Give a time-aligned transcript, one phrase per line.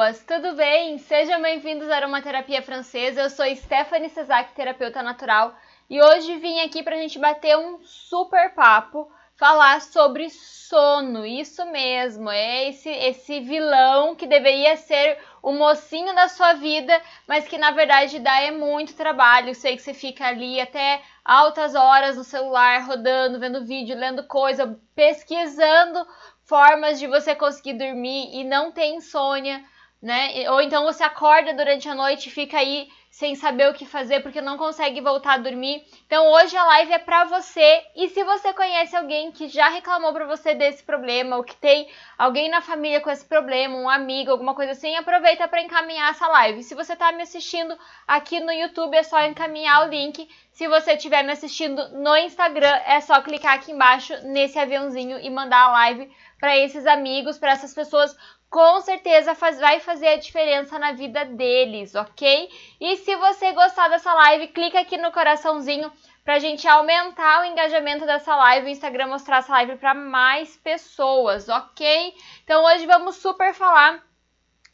[0.00, 0.96] pessoas, tudo bem?
[0.96, 3.20] Sejam bem-vindos à Aromaterapia Francesa.
[3.20, 5.54] Eu sou Stephanie Cesac, terapeuta natural,
[5.90, 11.26] e hoje vim aqui para a gente bater um super papo, falar sobre sono.
[11.26, 16.98] Isso mesmo, é esse, esse vilão que deveria ser o mocinho da sua vida,
[17.28, 19.54] mas que na verdade dá é muito trabalho.
[19.54, 24.80] Sei que você fica ali até altas horas no celular, rodando, vendo vídeo, lendo coisa,
[24.94, 26.06] pesquisando
[26.44, 29.62] formas de você conseguir dormir e não ter insônia,
[30.02, 30.50] né?
[30.50, 34.20] Ou então você acorda durante a noite e fica aí sem saber o que fazer
[34.20, 35.84] porque não consegue voltar a dormir.
[36.06, 37.84] Então hoje a live é para você.
[37.96, 41.88] E se você conhece alguém que já reclamou para você desse problema ou que tem
[42.16, 46.28] alguém na família com esse problema, um amigo, alguma coisa assim, aproveita para encaminhar essa
[46.28, 46.62] live.
[46.62, 47.76] Se você está me assistindo
[48.06, 50.28] aqui no YouTube, é só encaminhar o link.
[50.52, 55.28] Se você estiver me assistindo no Instagram, é só clicar aqui embaixo nesse aviãozinho e
[55.28, 58.16] mandar a live para esses amigos, para essas pessoas,
[58.50, 62.50] com certeza faz, vai fazer a diferença na vida deles, ok?
[62.80, 65.90] E se você gostar dessa live, clica aqui no coraçãozinho
[66.24, 70.56] para a gente aumentar o engajamento dessa live, o Instagram mostrar essa live para mais
[70.56, 72.12] pessoas, ok?
[72.42, 74.04] Então hoje vamos super falar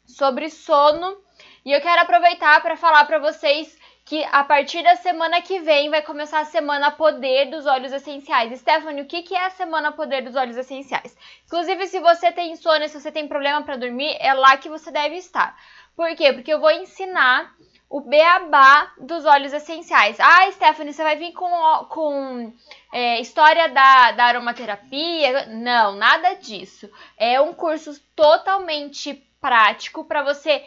[0.05, 1.15] sobre sono
[1.63, 5.89] e eu quero aproveitar para falar para vocês que a partir da semana que vem
[5.89, 8.57] vai começar a semana Poder dos Olhos Essenciais.
[8.57, 11.15] Stephanie, o que é a semana Poder dos Olhos Essenciais?
[11.45, 14.91] Inclusive, se você tem insônia, se você tem problema para dormir, é lá que você
[14.91, 15.57] deve estar.
[15.93, 16.31] Por quê?
[16.31, 17.53] Porque eu vou ensinar
[17.89, 20.17] o beabá dos óleos essenciais.
[20.21, 21.49] Ah, Stephanie, você vai vir com,
[21.89, 22.53] com
[22.93, 25.47] é, história da, da aromaterapia?
[25.47, 26.89] Não, nada disso.
[27.17, 30.63] É um curso totalmente prático para você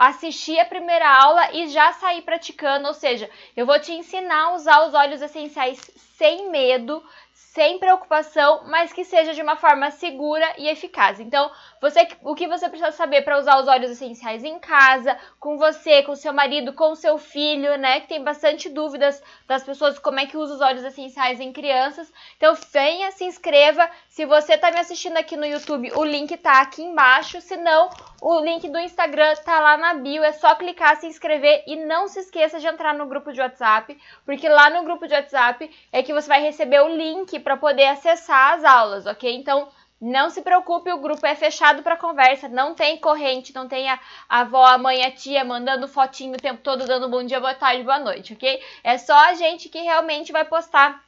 [0.00, 4.54] assistir a primeira aula e já sair praticando, ou seja, eu vou te ensinar a
[4.54, 5.78] usar os óleos essenciais
[6.16, 7.04] sem medo,
[7.52, 11.18] sem preocupação, mas que seja de uma forma segura e eficaz.
[11.18, 15.58] Então, você, o que você precisa saber para usar os óleos essenciais em casa, com
[15.58, 18.00] você, com seu marido, com seu filho, né?
[18.00, 22.12] Que tem bastante dúvidas das pessoas como é que usa os óleos essenciais em crianças.
[22.36, 23.90] Então, venha, se inscreva.
[24.08, 27.40] Se você está me assistindo aqui no YouTube, o link está aqui embaixo.
[27.40, 30.22] Se não, o link do Instagram está lá na bio.
[30.22, 33.98] É só clicar, se inscrever e não se esqueça de entrar no grupo de WhatsApp,
[34.24, 37.86] porque lá no grupo de WhatsApp é que você vai receber o link para poder
[37.86, 39.36] acessar as aulas, ok?
[39.36, 39.68] Então,
[40.00, 44.00] não se preocupe, o grupo é fechado para conversa, não tem corrente, não tem a,
[44.28, 47.54] a avó, a mãe, a tia mandando fotinho o tempo todo, dando bom dia, boa
[47.54, 48.62] tarde, boa noite, ok?
[48.82, 51.04] É só a gente que realmente vai postar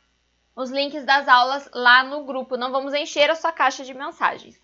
[0.54, 4.60] os links das aulas lá no grupo, não vamos encher a sua caixa de mensagens.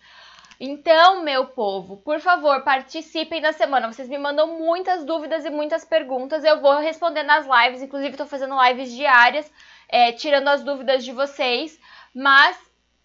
[0.59, 3.91] Então, meu povo, por favor, participem da semana.
[3.91, 6.43] Vocês me mandam muitas dúvidas e muitas perguntas.
[6.43, 9.49] Eu vou responder nas lives, inclusive estou fazendo lives diárias
[9.89, 11.79] é, tirando as dúvidas de vocês,
[12.13, 12.57] mas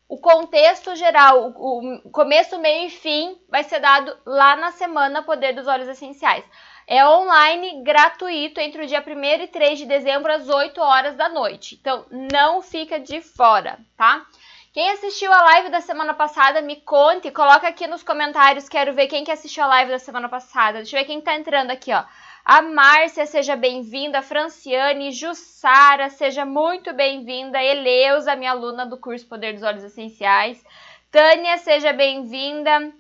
[0.07, 5.55] o contexto geral, o, começo, meio e fim vai ser dado lá na semana Poder
[5.55, 6.45] dos Olhos Essenciais.
[6.87, 11.31] É online, gratuito, entre o dia 1 e 3 de dezembro, às 8 horas da
[11.31, 11.79] noite.
[11.81, 14.27] Então, não fica de fora, tá?
[14.75, 19.07] Quem assistiu a live da semana passada, me conte, coloca aqui nos comentários, quero ver
[19.07, 20.79] quem que assistiu a live da semana passada.
[20.79, 22.03] Deixa eu ver quem tá entrando aqui, ó.
[22.45, 24.21] A Márcia, seja bem-vinda.
[24.21, 27.63] Franciane, Jussara, seja muito bem-vinda.
[27.63, 30.61] Eleusa, minha aluna do curso Poder dos Olhos Essenciais.
[31.09, 32.93] Tânia, seja bem-vinda.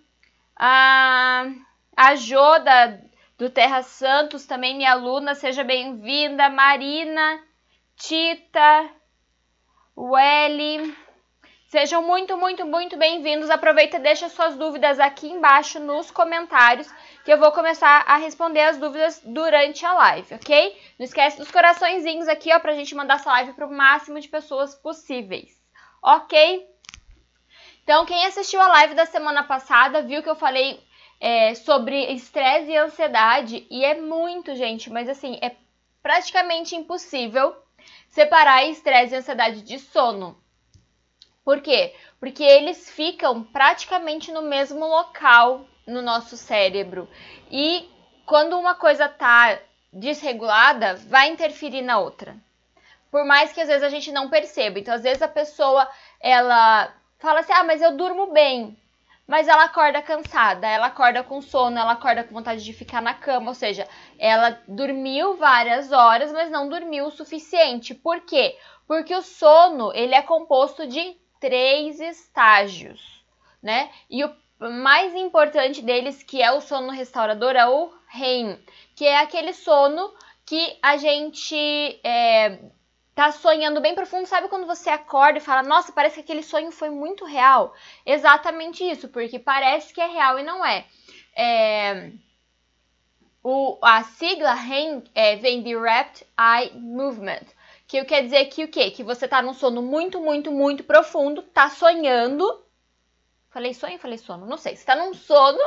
[0.56, 1.44] A,
[1.96, 3.02] a Joda,
[3.36, 6.48] do Terra Santos, também minha aluna, seja bem-vinda.
[6.48, 7.42] Marina,
[7.96, 8.88] Tita,
[9.96, 11.03] Welly.
[11.74, 13.50] Sejam muito, muito, muito bem-vindos.
[13.50, 16.88] Aproveita e deixa suas dúvidas aqui embaixo nos comentários
[17.24, 20.80] que eu vou começar a responder as dúvidas durante a live, ok?
[20.96, 24.76] Não esquece dos coraçõezinhos aqui, ó, pra gente mandar essa live pro máximo de pessoas
[24.76, 25.50] possíveis,
[26.00, 26.64] ok?
[27.82, 30.80] Então, quem assistiu a live da semana passada viu que eu falei
[31.20, 35.50] é, sobre estresse e ansiedade, e é muito, gente, mas assim, é
[36.00, 37.52] praticamente impossível
[38.06, 40.43] separar estresse e ansiedade de sono.
[41.44, 41.94] Por quê?
[42.18, 47.06] Porque eles ficam praticamente no mesmo local no nosso cérebro.
[47.50, 47.86] E
[48.24, 49.58] quando uma coisa tá
[49.92, 52.34] desregulada, vai interferir na outra.
[53.10, 54.78] Por mais que às vezes a gente não perceba.
[54.78, 55.88] Então, às vezes a pessoa
[56.18, 58.76] ela fala assim: "Ah, mas eu durmo bem".
[59.26, 63.14] Mas ela acorda cansada, ela acorda com sono, ela acorda com vontade de ficar na
[63.14, 63.88] cama, ou seja,
[64.18, 67.94] ela dormiu várias horas, mas não dormiu o suficiente.
[67.94, 68.58] Por quê?
[68.86, 73.22] Porque o sono, ele é composto de três estágios,
[73.62, 73.90] né?
[74.08, 78.58] E o mais importante deles, que é o sono restaurador, é o REM,
[78.96, 80.10] que é aquele sono
[80.46, 82.60] que a gente é,
[83.14, 84.24] tá sonhando bem profundo.
[84.26, 87.74] Sabe quando você acorda e fala, nossa, parece que aquele sonho foi muito real?
[88.06, 90.86] Exatamente isso, porque parece que é real e não é.
[91.36, 92.10] é
[93.42, 97.44] o, a sigla REM é, vem de Rapid Eye Movement,
[97.86, 98.90] que quer dizer que o quê?
[98.90, 102.62] Que você tá num sono muito, muito, muito profundo, tá sonhando.
[103.50, 104.74] Falei sonho, falei sono, não sei.
[104.74, 105.60] Você tá num sono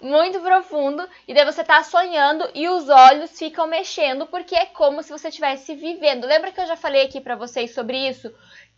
[0.00, 5.02] muito profundo e daí você tá sonhando e os olhos ficam mexendo porque é como
[5.02, 6.26] se você estivesse vivendo.
[6.26, 8.30] Lembra que eu já falei aqui para vocês sobre isso?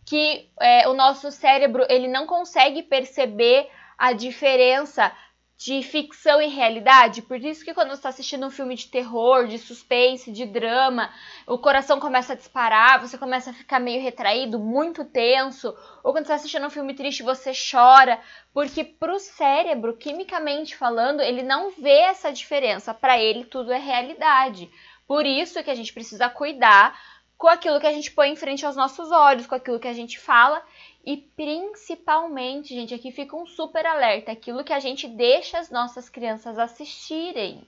[0.05, 5.11] Que é, o nosso cérebro ele não consegue perceber a diferença
[5.57, 7.21] de ficção e realidade.
[7.21, 11.09] Por isso que quando você está assistindo um filme de terror, de suspense, de drama,
[11.47, 15.75] o coração começa a disparar, você começa a ficar meio retraído, muito tenso.
[16.03, 18.19] Ou quando você está assistindo um filme triste, você chora.
[18.53, 22.93] Porque para o cérebro, quimicamente falando, ele não vê essa diferença.
[22.93, 24.69] Para ele, tudo é realidade.
[25.07, 26.99] Por isso que a gente precisa cuidar
[27.37, 29.93] com aquilo que a gente põe em frente aos nossos olhos, com aquilo que a
[29.93, 30.63] gente fala
[31.05, 36.07] e principalmente, gente, aqui fica um super alerta, aquilo que a gente deixa as nossas
[36.07, 37.67] crianças assistirem.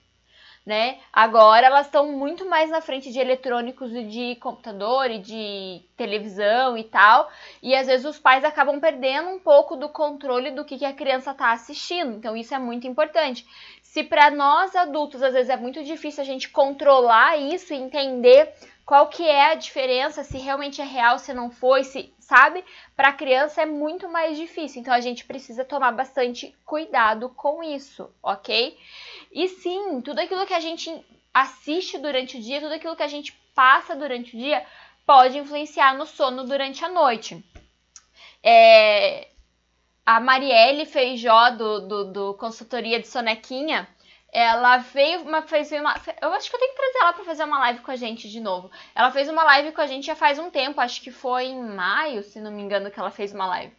[0.65, 0.97] Né?
[1.13, 6.75] Agora elas estão muito mais na frente de eletrônicos e de computador e de televisão
[6.75, 7.29] e tal,
[7.61, 10.93] e às vezes os pais acabam perdendo um pouco do controle do que, que a
[10.93, 12.13] criança está assistindo.
[12.13, 13.45] Então isso é muito importante.
[13.83, 18.51] Se para nós adultos às vezes é muito difícil a gente controlar isso e entender
[18.85, 22.63] qual que é a diferença, se realmente é real, se não foi, se, sabe?
[22.95, 28.13] Para criança é muito mais difícil, então a gente precisa tomar bastante cuidado com isso,
[28.21, 28.77] ok?
[29.31, 31.03] E sim, tudo aquilo que a gente
[31.33, 34.63] assiste durante o dia, tudo aquilo que a gente passa durante o dia,
[35.05, 37.43] pode influenciar no sono durante a noite.
[38.43, 39.29] É,
[40.05, 43.87] a Marielle Feijó, do, do, do Consultoria de Sonequinha,
[44.35, 45.95] ela veio uma, fez uma.
[46.21, 48.29] Eu acho que eu tenho que trazer ela para fazer uma live com a gente
[48.29, 48.69] de novo.
[48.93, 51.63] Ela fez uma live com a gente já faz um tempo, acho que foi em
[51.63, 53.73] maio, se não me engano, que ela fez uma live.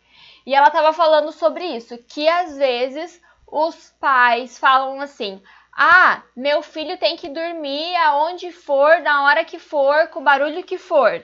[0.47, 5.43] E ela tava falando sobre isso, que às vezes os pais falam assim:
[5.77, 10.65] "Ah, meu filho tem que dormir aonde for, na hora que for, com o barulho
[10.65, 11.23] que for".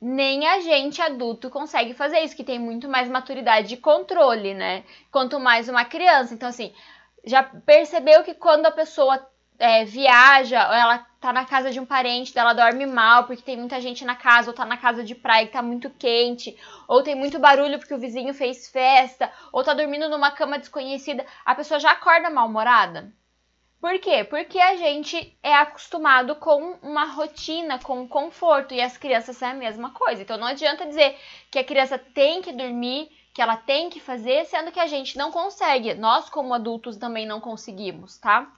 [0.00, 4.82] Nem a gente adulto consegue fazer isso, que tem muito mais maturidade de controle, né?
[5.12, 6.34] Quanto mais uma criança.
[6.34, 6.74] Então assim,
[7.26, 9.20] já percebeu que quando a pessoa
[9.58, 13.80] é, viaja, ela tá na casa de um parente dela, dorme mal porque tem muita
[13.80, 16.56] gente na casa, ou tá na casa de praia que tá muito quente,
[16.86, 21.26] ou tem muito barulho porque o vizinho fez festa, ou tá dormindo numa cama desconhecida,
[21.44, 23.12] a pessoa já acorda mal-humorada.
[23.80, 24.24] Por quê?
[24.24, 29.54] Porque a gente é acostumado com uma rotina, com conforto, e as crianças é a
[29.54, 30.22] mesma coisa.
[30.22, 31.16] Então não adianta dizer
[31.50, 35.18] que a criança tem que dormir que ela tem que fazer, sendo que a gente
[35.18, 35.92] não consegue.
[35.92, 38.50] Nós, como adultos, também não conseguimos, tá?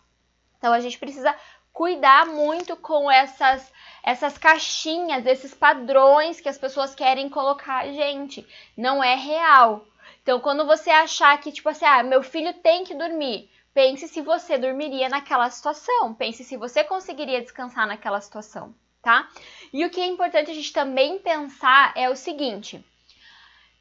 [0.57, 1.35] Então a gente precisa
[1.73, 3.73] cuidar muito com essas
[4.05, 8.47] essas caixinhas, esses padrões que as pessoas querem colocar a gente.
[8.77, 9.85] Não é real.
[10.23, 14.21] Então, quando você achar que, tipo assim, ah, meu filho tem que dormir, pense se
[14.21, 16.15] você dormiria naquela situação.
[16.15, 18.73] Pense se você conseguiria descansar naquela situação,
[19.03, 19.29] tá?
[19.73, 22.81] E o que é importante a gente também pensar é o seguinte: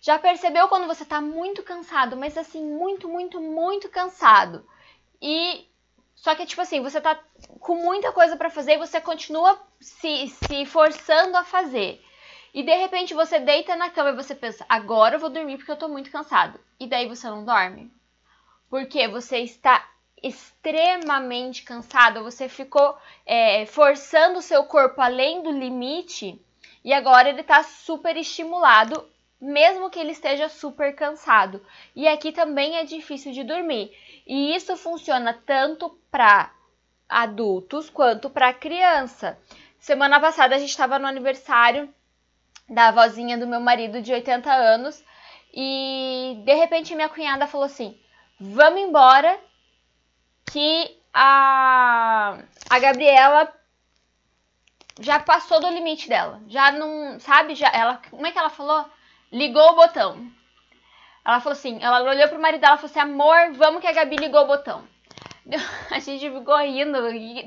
[0.07, 4.65] já percebeu quando você tá muito cansado, mas assim, muito, muito, muito cansado.
[5.21, 5.67] E
[6.15, 7.19] só que tipo assim, você tá
[7.59, 12.01] com muita coisa para fazer e você continua se, se forçando a fazer.
[12.53, 15.71] E de repente você deita na cama e você pensa, agora eu vou dormir porque
[15.71, 16.57] eu tô muito cansado.
[16.79, 17.91] E daí você não dorme.
[18.69, 19.85] Porque você está
[20.23, 26.41] extremamente cansado, você ficou é, forçando o seu corpo além do limite
[26.81, 29.05] e agora ele está super estimulado
[29.39, 31.63] mesmo que ele esteja super cansado.
[31.95, 33.91] E aqui também é difícil de dormir.
[34.25, 36.51] E isso funciona tanto para
[37.07, 39.39] adultos quanto para criança.
[39.79, 41.93] Semana passada a gente estava no aniversário
[42.67, 45.03] da vozinha do meu marido de 80 anos
[45.53, 47.97] e de repente minha cunhada falou assim:
[48.39, 49.39] "Vamos embora
[50.51, 52.39] que a
[52.69, 53.53] a Gabriela
[54.99, 56.41] já passou do limite dela.
[56.47, 58.85] Já não, sabe, já ela, como é que ela falou?
[59.31, 60.31] Ligou o botão.
[61.25, 63.91] Ela falou assim, ela olhou pro marido dela e falou assim, amor, vamos que a
[63.91, 64.87] Gabi ligou o botão.
[65.91, 66.97] A gente ficou rindo,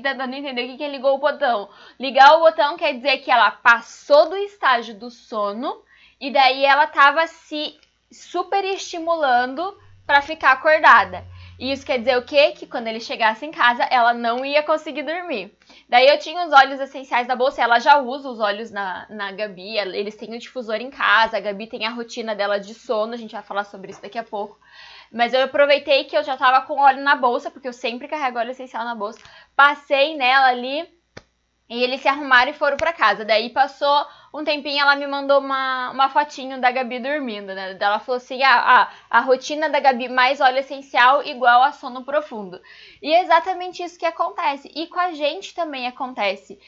[0.01, 1.69] tentando entender o que, que é ligou o botão.
[1.99, 5.81] Ligar o botão quer dizer que ela passou do estágio do sono
[6.19, 7.79] e daí ela tava se
[8.11, 11.25] super estimulando para ficar acordada.
[11.61, 12.53] E isso quer dizer o quê?
[12.53, 15.55] Que quando ele chegasse em casa, ela não ia conseguir dormir.
[15.87, 19.31] Daí eu tinha os óleos essenciais da bolsa, ela já usa os óleos na, na
[19.31, 23.13] Gabi, eles têm o difusor em casa, a Gabi tem a rotina dela de sono,
[23.13, 24.59] a gente vai falar sobre isso daqui a pouco.
[25.11, 28.39] Mas eu aproveitei que eu já tava com óleo na bolsa, porque eu sempre carrego
[28.39, 29.19] óleo essencial na bolsa,
[29.55, 30.89] passei nela ali
[31.71, 33.23] E eles se arrumaram e foram para casa.
[33.23, 37.77] Daí passou um tempinho, ela me mandou uma, uma fotinho da Gabi dormindo, né?
[37.79, 42.03] Ela falou assim: ah, ah, a rotina da Gabi mais óleo essencial igual a sono
[42.03, 42.61] profundo.
[43.01, 44.69] E é exatamente isso que acontece.
[44.75, 46.59] E com a gente também acontece.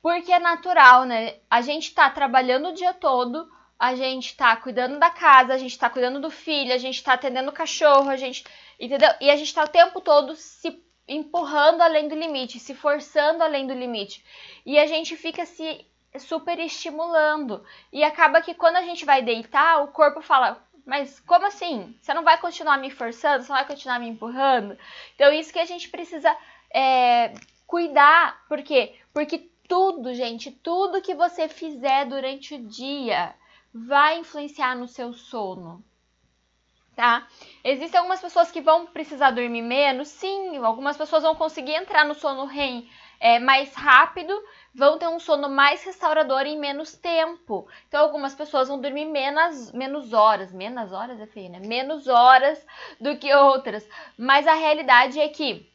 [0.00, 1.34] Porque é natural, né?
[1.50, 5.76] A gente tá trabalhando o dia todo, a gente tá cuidando da casa, a gente
[5.76, 8.44] tá cuidando do filho, a gente tá atendendo o cachorro, a gente.
[8.78, 9.10] Entendeu?
[9.20, 13.66] E a gente tá o tempo todo se empurrando além do limite, se forçando além
[13.66, 14.24] do limite.
[14.64, 15.86] E a gente fica se
[16.18, 17.64] super estimulando.
[17.92, 21.96] E acaba que quando a gente vai deitar, o corpo fala: Mas como assim?
[22.00, 23.42] Você não vai continuar me forçando?
[23.44, 24.78] Você não vai continuar me empurrando?
[25.14, 26.34] Então, isso que a gente precisa
[26.72, 27.34] é,
[27.66, 28.44] cuidar.
[28.48, 28.94] Por quê?
[29.12, 33.34] Porque tudo, gente, tudo que você fizer durante o dia
[33.72, 35.84] vai influenciar no seu sono
[36.94, 37.26] tá?
[37.62, 42.14] Existem algumas pessoas que vão precisar dormir menos, sim, algumas pessoas vão conseguir entrar no
[42.14, 42.88] sono REM
[43.20, 44.38] é, mais rápido,
[44.74, 47.66] vão ter um sono mais restaurador em menos tempo.
[47.88, 51.60] Então, algumas pessoas vão dormir menos, menos horas, menos horas é feio, né?
[51.60, 52.64] Menos horas
[53.00, 53.88] do que outras.
[54.18, 55.70] Mas a realidade é que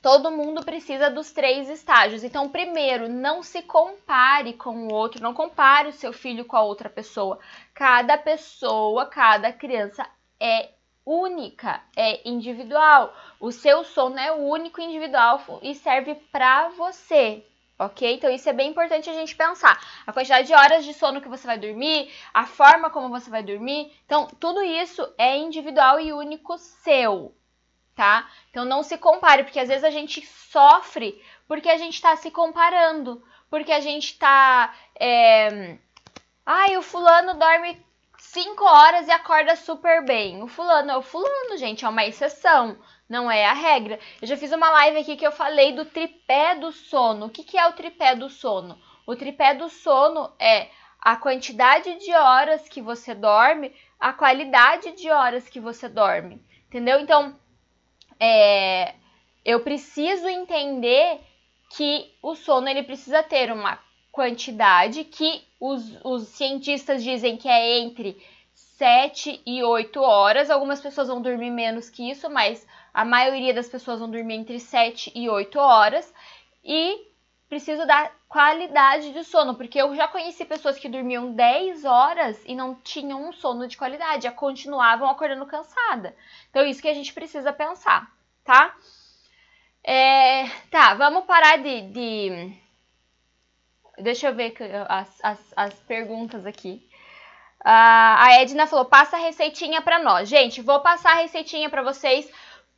[0.00, 2.22] todo mundo precisa dos três estágios.
[2.22, 6.62] Então, primeiro, não se compare com o outro, não compare o seu filho com a
[6.62, 7.40] outra pessoa.
[7.74, 10.06] Cada pessoa, cada criança
[10.40, 10.70] é
[11.06, 13.14] única, é individual.
[13.38, 17.46] O seu sono é único, individual e serve para você,
[17.78, 18.14] ok?
[18.14, 19.80] Então isso é bem importante a gente pensar.
[20.04, 23.42] A quantidade de horas de sono que você vai dormir, a forma como você vai
[23.42, 23.92] dormir.
[24.04, 27.32] Então tudo isso é individual e único seu,
[27.94, 28.28] tá?
[28.50, 32.30] Então não se compare, porque às vezes a gente sofre porque a gente está se
[32.32, 35.78] comparando, porque a gente está é...
[36.44, 37.85] Ai, o fulano dorme
[38.18, 40.42] 5 horas e acorda super bem.
[40.42, 43.98] O fulano é o fulano, gente, é uma exceção, não é a regra.
[44.20, 47.26] Eu já fiz uma live aqui que eu falei do tripé do sono.
[47.26, 48.78] O que, que é o tripé do sono?
[49.06, 50.68] O tripé do sono é
[51.00, 56.98] a quantidade de horas que você dorme, a qualidade de horas que você dorme, entendeu?
[56.98, 57.38] Então,
[58.18, 58.94] é,
[59.44, 61.20] eu preciso entender
[61.70, 63.78] que o sono ele precisa ter uma
[64.16, 68.16] quantidade que os, os cientistas dizem que é entre
[68.54, 70.48] 7 e 8 horas.
[70.48, 74.58] Algumas pessoas vão dormir menos que isso, mas a maioria das pessoas vão dormir entre
[74.58, 76.14] 7 e 8 horas.
[76.64, 77.08] E
[77.46, 82.56] preciso dar qualidade de sono, porque eu já conheci pessoas que dormiam 10 horas e
[82.56, 86.16] não tinham um sono de qualidade, já continuavam acordando cansada.
[86.48, 88.10] Então, isso que a gente precisa pensar,
[88.42, 88.74] tá?
[89.84, 92.65] É, tá, vamos parar de, de
[93.98, 94.54] Deixa eu ver
[94.88, 96.86] as, as, as perguntas aqui.
[97.60, 100.28] Uh, a Edna falou: passa a receitinha para nós.
[100.28, 102.30] Gente, vou passar a receitinha para vocês.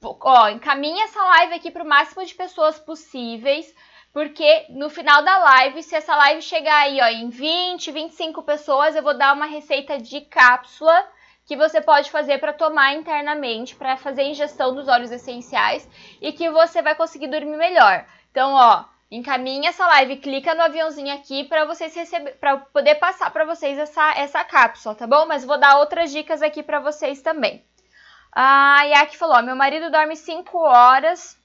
[0.03, 3.75] Ó, encaminha essa live aqui para o máximo de pessoas possíveis.
[4.13, 8.97] Porque no final da live, se essa live chegar aí ó, em 20, 25 pessoas,
[8.97, 11.07] eu vou dar uma receita de cápsula
[11.45, 15.89] que você pode fazer para tomar internamente, para fazer ingestão dos óleos essenciais
[16.21, 18.07] e que você vai conseguir dormir melhor.
[18.31, 23.31] Então, ó, encaminha essa live, clica no aviãozinho aqui para vocês receber, para poder passar
[23.31, 25.27] para vocês essa essa cápsula, tá bom?
[25.27, 27.65] Mas vou dar outras dicas aqui para vocês também.
[28.33, 31.39] A Yaki falou: meu marido dorme 5 horas,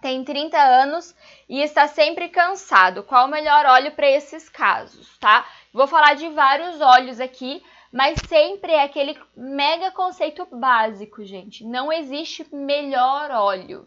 [0.00, 1.14] tem 30 anos
[1.48, 3.02] e está sempre cansado.
[3.02, 5.46] Qual o melhor óleo para esses casos, tá?
[5.72, 11.64] Vou falar de vários óleos aqui, mas sempre é aquele mega conceito básico, gente.
[11.64, 13.86] Não existe melhor óleo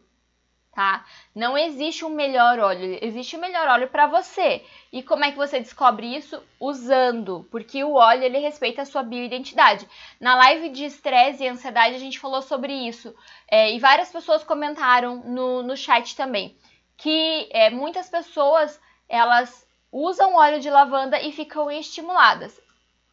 [0.73, 1.05] tá?
[1.35, 4.63] Não existe um melhor óleo, existe o um melhor óleo para você.
[4.91, 6.41] E como é que você descobre isso?
[6.59, 9.87] Usando, porque o óleo ele respeita a sua bioidentidade.
[10.19, 13.13] Na live de estresse e ansiedade a gente falou sobre isso
[13.49, 16.57] é, e várias pessoas comentaram no, no chat também
[17.01, 22.61] que é, muitas pessoas elas usam óleo de lavanda e ficam estimuladas.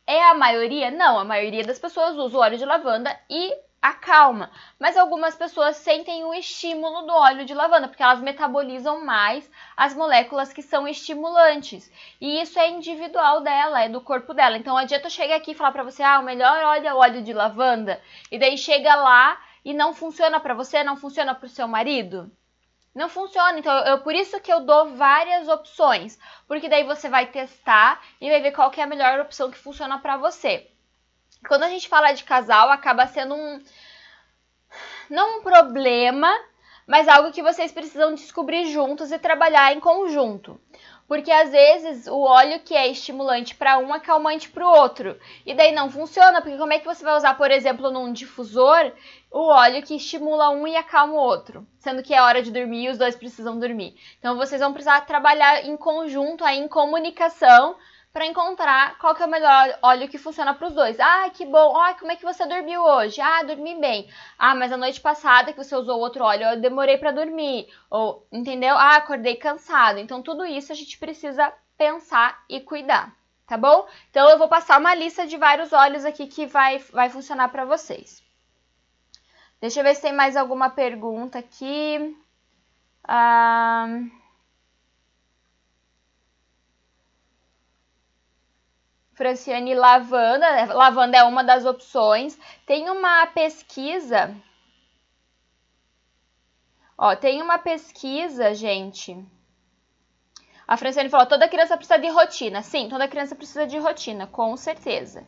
[0.07, 0.91] É a maioria?
[0.91, 4.51] Não, a maioria das pessoas usa o óleo de lavanda e acalma.
[4.79, 9.95] Mas algumas pessoas sentem o estímulo do óleo de lavanda, porque elas metabolizam mais as
[9.95, 11.91] moléculas que são estimulantes.
[12.21, 14.57] E isso é individual dela, é do corpo dela.
[14.57, 16.95] Então, não adianta eu chegar aqui e falar para você, ah, o melhor óleo é
[16.95, 21.35] o óleo de lavanda, e daí chega lá e não funciona para você, não funciona
[21.35, 22.31] para o seu marido.
[22.95, 26.19] Não funciona, então eu, por isso que eu dou várias opções,
[26.49, 29.99] porque daí você vai testar e vai ver qual é a melhor opção que funciona
[29.99, 30.69] para você.
[31.47, 33.63] Quando a gente fala de casal, acaba sendo um.
[35.09, 36.31] Não um problema,
[36.87, 40.61] mas algo que vocês precisam descobrir juntos e trabalhar em conjunto.
[41.07, 45.19] Porque às vezes o óleo que é estimulante para um é calmante para o outro.
[45.47, 48.93] E daí não funciona, porque como é que você vai usar, por exemplo, num difusor,
[49.31, 52.85] o óleo que estimula um e acalma o outro, sendo que é hora de dormir
[52.85, 53.95] e os dois precisam dormir.
[54.19, 57.75] Então vocês vão precisar trabalhar em conjunto, aí, em comunicação,
[58.13, 60.99] para encontrar qual que é o melhor óleo que funciona para os dois.
[60.99, 61.77] Ah, que bom.
[61.77, 63.21] Ah, como é que você dormiu hoje?
[63.21, 64.11] Ah, dormi bem.
[64.39, 67.69] Ah, mas a noite passada que você usou outro óleo, eu demorei para dormir.
[67.91, 68.75] Ou, entendeu?
[68.77, 69.99] Ah, acordei cansado.
[69.99, 73.15] Então tudo isso a gente precisa pensar e cuidar,
[73.47, 73.87] tá bom?
[74.11, 77.65] Então eu vou passar uma lista de vários óleos aqui que vai vai funcionar para
[77.65, 78.23] vocês.
[79.61, 82.17] Deixa eu ver se tem mais alguma pergunta aqui.
[83.05, 83.87] Ah...
[89.19, 90.65] Franciane lavanda, né?
[90.67, 92.39] lavanda é uma das opções.
[92.65, 94.33] Tem uma pesquisa.
[96.97, 99.19] Ó, tem uma pesquisa, gente.
[100.69, 102.63] A Franciane falou: toda criança precisa de rotina.
[102.63, 105.27] Sim, toda criança precisa de rotina, com certeza.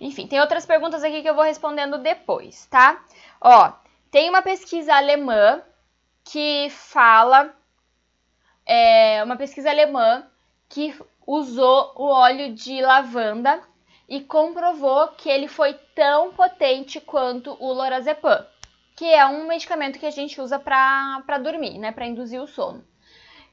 [0.00, 3.04] Enfim, tem outras perguntas aqui que eu vou respondendo depois, tá?
[3.38, 3.70] Ó,
[4.10, 5.62] tem uma pesquisa alemã
[6.24, 7.54] que fala.
[8.64, 10.26] É, uma pesquisa alemã
[10.70, 10.94] que
[11.26, 13.60] usou o óleo de lavanda
[14.08, 18.46] e comprovou que ele foi tão potente quanto o lorazepam,
[18.94, 22.84] que é um medicamento que a gente usa para dormir, né, para induzir o sono.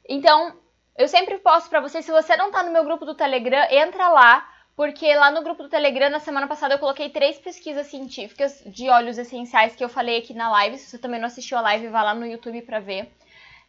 [0.08, 0.56] Então,
[0.96, 4.10] eu sempre posto para vocês, se você não tá no meu grupo do Telegram, entra
[4.10, 8.62] lá, porque lá no grupo do Telegram, na semana passada, eu coloquei três pesquisas científicas
[8.66, 10.78] de óleos essenciais que eu falei aqui na live.
[10.78, 13.12] Se você também não assistiu a live, vá lá no YouTube para ver.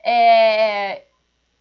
[0.05, 1.05] É,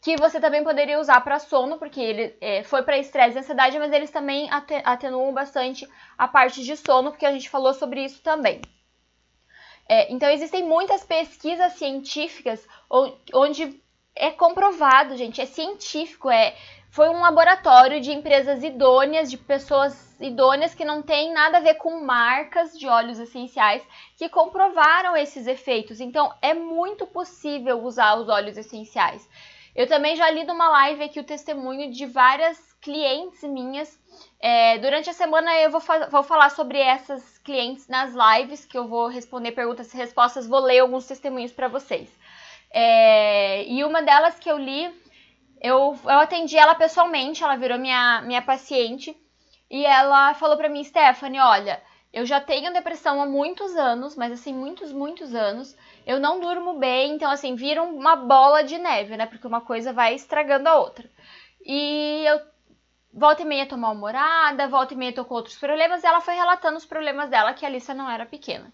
[0.04, 3.80] que você também poderia usar para sono, porque ele é, foi para estresse e ansiedade,
[3.80, 4.50] mas eles também
[4.84, 8.60] atenuam bastante a parte de sono, porque a gente falou sobre isso também.
[9.88, 12.68] É, então, existem muitas pesquisas científicas
[13.34, 13.82] onde
[14.14, 16.54] é comprovado, gente, é científico, é
[16.90, 21.76] foi um laboratório de empresas idôneas, de pessoas idôneas que não tem nada a ver
[21.76, 23.82] com marcas de óleos essenciais
[24.18, 26.00] que comprovaram esses efeitos.
[26.00, 29.28] Então, é muito possível usar os óleos essenciais.
[29.76, 34.00] Eu também já li numa live aqui o testemunho de várias clientes minhas.
[34.40, 38.78] É, durante a semana eu vou, fa vou falar sobre essas clientes nas lives, que
[38.78, 42.10] eu vou responder perguntas e respostas, vou ler alguns testemunhos para vocês.
[42.70, 44.94] É, e uma delas que eu li,
[45.62, 49.18] eu, eu atendi ela pessoalmente, ela virou minha, minha paciente,
[49.72, 51.82] e ela falou para mim, Stephanie, olha,
[52.12, 56.74] eu já tenho depressão há muitos anos, mas assim, muitos, muitos anos eu não durmo
[56.80, 59.26] bem, então assim, vira uma bola de neve, né?
[59.26, 61.10] Porque uma coisa vai estragando a outra.
[61.66, 62.42] E eu
[63.14, 66.34] volta e meia tô mal-humorada, volta e meia tô com outros problemas, e ela foi
[66.34, 68.74] relatando os problemas dela, que a Alissa não era pequena.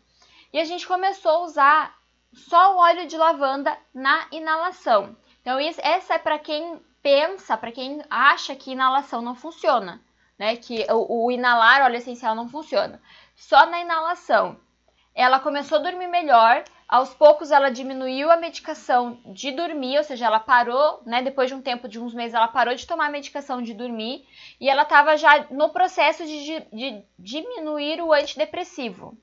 [0.53, 1.95] E a gente começou a usar
[2.33, 5.15] só o óleo de lavanda na inalação.
[5.41, 10.01] Então, isso, essa é para quem pensa, para quem acha que inalação não funciona,
[10.37, 10.55] né?
[10.55, 13.01] Que o, o inalar óleo essencial não funciona.
[13.35, 14.59] Só na inalação.
[15.13, 20.25] Ela começou a dormir melhor, aos poucos ela diminuiu a medicação de dormir, ou seja,
[20.25, 21.21] ela parou, né?
[21.21, 24.25] Depois de um tempo, de uns meses, ela parou de tomar a medicação de dormir
[24.59, 29.15] e ela estava já no processo de, de, diminuir o antidepressivo.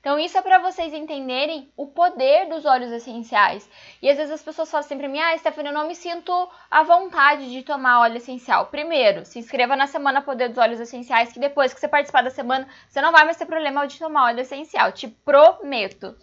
[0.00, 3.68] Então, isso é para vocês entenderem o poder dos óleos essenciais.
[4.02, 6.30] E às vezes as pessoas falam assim para mim: Ah, Stephanie, eu não me sinto
[6.70, 8.66] à vontade de tomar óleo essencial.
[8.66, 12.30] Primeiro, se inscreva na Semana Poder dos Óleos Essenciais, que depois que você participar da
[12.30, 14.92] semana, você não vai mais ter problema de tomar óleo essencial.
[14.92, 16.14] Te prometo.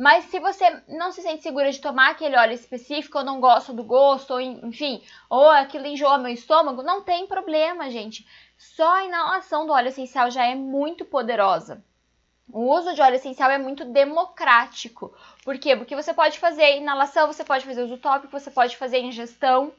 [0.00, 3.70] Mas se você não se sente segura de tomar aquele óleo específico, ou não gosta
[3.70, 8.26] do gosto, ou enfim, ou aquilo enjoa meu estômago, não tem problema, gente.
[8.56, 11.84] Só a inalação do óleo essencial já é muito poderosa.
[12.50, 15.14] O uso de óleo essencial é muito democrático.
[15.44, 15.76] Por quê?
[15.76, 19.70] Porque você pode fazer inalação, você pode fazer uso tópico, você pode fazer ingestão,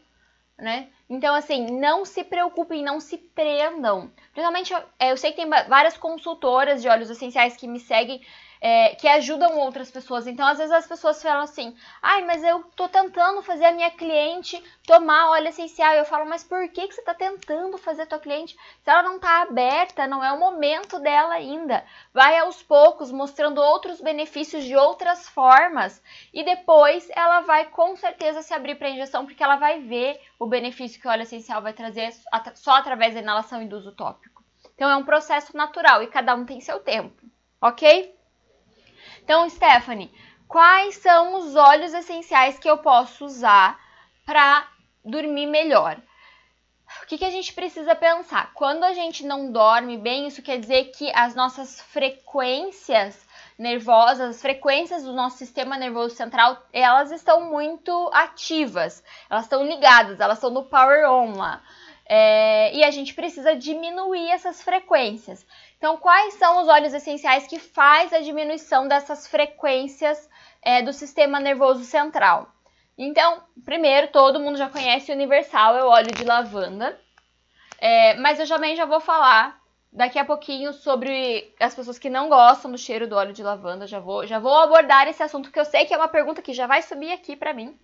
[0.55, 0.89] né?
[1.09, 4.11] Então, assim, não se preocupem, não se prendam.
[4.33, 8.21] Principalmente, eu sei que tem várias consultoras de óleos essenciais que me seguem
[8.61, 10.27] é, que ajudam outras pessoas.
[10.27, 13.89] Então, às vezes as pessoas falam assim: ai, mas eu tô tentando fazer a minha
[13.89, 15.95] cliente tomar óleo essencial.
[15.95, 18.55] Eu falo, mas por que, que você tá tentando fazer a tua cliente?
[18.83, 21.83] Se ela não tá aberta, não é o momento dela ainda.
[22.13, 28.43] Vai aos poucos mostrando outros benefícios de outras formas e depois ela vai com certeza
[28.43, 31.73] se abrir para injeção porque ela vai ver o benefício que o óleo essencial vai
[31.73, 32.13] trazer
[32.53, 34.43] só através da inalação e do uso tópico.
[34.75, 37.23] Então é um processo natural e cada um tem seu tempo,
[37.59, 38.20] ok?
[39.23, 40.11] Então, Stephanie,
[40.47, 43.79] quais são os óleos essenciais que eu posso usar
[44.25, 44.67] para
[45.03, 45.97] dormir melhor?
[47.03, 48.51] O que, que, a gente precisa pensar?
[48.53, 53.25] Quando a gente não dorme bem, isso quer dizer que as nossas frequências
[53.57, 60.19] nervosas, as frequências do nosso sistema nervoso central, elas estão muito ativas, elas estão ligadas,
[60.19, 61.61] elas estão no power on lá.
[62.05, 65.45] É, e a gente precisa diminuir essas frequências.
[65.81, 70.29] Então, quais são os óleos essenciais que faz a diminuição dessas frequências
[70.61, 72.53] é, do sistema nervoso central?
[72.95, 77.01] Então, primeiro, todo mundo já conhece o universal, é o óleo de lavanda.
[77.79, 79.59] É, mas eu também já vou falar
[79.91, 83.87] daqui a pouquinho sobre as pessoas que não gostam do cheiro do óleo de lavanda.
[83.87, 86.53] Já vou, já vou abordar esse assunto que eu sei que é uma pergunta que
[86.53, 87.75] já vai subir aqui para mim.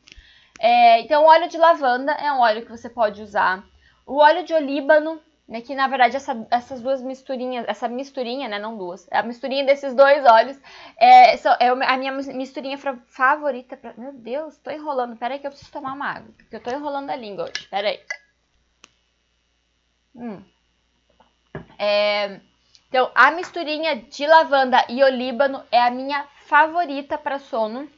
[0.59, 3.63] É, então, o óleo de lavanda é um óleo que você pode usar.
[4.05, 8.59] O óleo de olíbano, né, que na verdade essa, essas duas misturinhas, essa misturinha, né,
[8.59, 10.59] não duas, a misturinha desses dois óleos
[10.99, 13.77] é, é a minha misturinha favorita.
[13.77, 15.15] Pra, meu Deus, tô enrolando.
[15.15, 17.67] Pera aí que eu preciso tomar uma água, porque eu tô enrolando a língua hoje.
[17.69, 17.99] Pera aí.
[20.15, 20.43] Hum.
[21.79, 22.41] É,
[22.89, 27.89] então, a misturinha de lavanda e olíbano é a minha favorita para sono.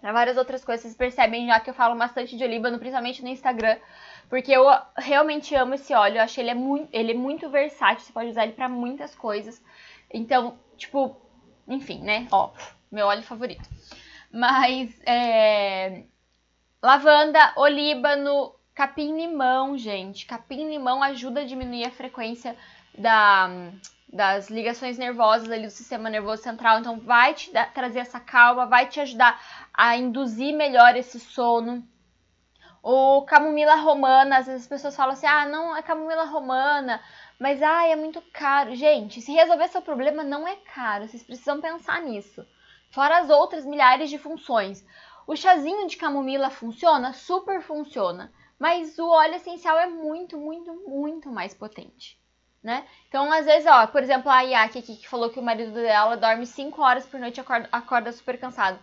[0.00, 3.28] Para várias outras coisas, vocês percebem já que eu falo bastante de olíbano, principalmente no
[3.28, 3.76] Instagram,
[4.30, 4.64] porque eu
[4.96, 6.18] realmente amo esse óleo.
[6.18, 9.14] Eu acho ele é muito, ele é muito versátil, você pode usar ele para muitas
[9.14, 9.60] coisas.
[10.08, 11.16] Então, tipo,
[11.68, 12.28] enfim, né?
[12.30, 12.50] Ó,
[12.90, 13.68] meu óleo favorito.
[14.32, 16.04] Mas é,
[16.80, 20.24] lavanda, olíbano, Capim-limão, gente.
[20.26, 22.56] Capim-limão ajuda a diminuir a frequência
[22.96, 23.50] da,
[24.10, 26.78] das ligações nervosas ali do sistema nervoso central.
[26.78, 29.40] Então, vai te dar, trazer essa calma, vai te ajudar
[29.74, 31.84] a induzir melhor esse sono.
[32.82, 37.00] O camomila romana, às vezes as pessoas falam assim: ah, não é camomila romana,
[37.38, 38.74] mas ah, é muito caro.
[38.74, 42.46] Gente, se resolver seu problema, não é caro, vocês precisam pensar nisso.
[42.90, 44.84] Fora as outras milhares de funções.
[45.26, 47.12] O chazinho de camomila funciona?
[47.12, 52.20] Super funciona mas o óleo essencial é muito, muito, muito mais potente.
[52.62, 52.86] Né?
[53.08, 56.14] Então, às vezes, ó, por exemplo, a Yaki aqui que falou que o marido dela
[56.14, 58.78] dorme 5 horas por noite e acorda, acorda super cansado.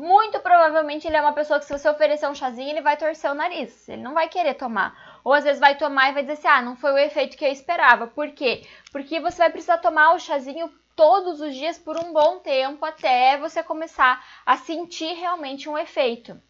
[0.00, 3.30] Muito provavelmente ele é uma pessoa que, se você oferecer um chazinho, ele vai torcer
[3.30, 3.86] o nariz.
[3.86, 5.20] Ele não vai querer tomar.
[5.22, 7.44] Ou às vezes vai tomar e vai dizer assim: ah, não foi o efeito que
[7.44, 8.06] eu esperava.
[8.06, 8.66] Por quê?
[8.90, 13.36] Porque você vai precisar tomar o chazinho todos os dias por um bom tempo até
[13.36, 16.40] você começar a sentir realmente um efeito.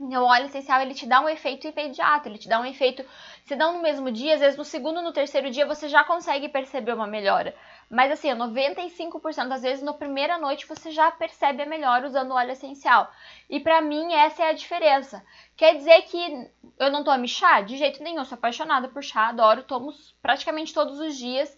[0.00, 3.04] Então, o óleo essencial ele te dá um efeito imediato, ele te dá um efeito,
[3.44, 6.48] se não no mesmo dia, às vezes no segundo, no terceiro dia você já consegue
[6.48, 7.54] perceber uma melhora.
[7.92, 12.52] Mas assim, 95% das vezes na primeira noite você já percebe a melhora usando óleo
[12.52, 13.12] essencial.
[13.50, 15.22] E para mim essa é a diferença.
[15.54, 17.60] Quer dizer que eu não tomo chá?
[17.60, 21.54] De jeito nenhum, sou apaixonada por chá, adoro, tomo praticamente todos os dias.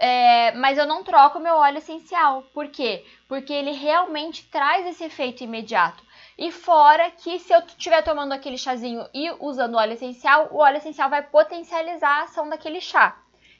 [0.00, 2.42] É, mas eu não troco meu óleo essencial.
[2.52, 3.06] Por quê?
[3.28, 6.02] Porque ele realmente traz esse efeito imediato.
[6.36, 10.78] E fora que se eu estiver tomando aquele chazinho e usando óleo essencial, o óleo
[10.78, 13.16] essencial vai potencializar a ação daquele chá.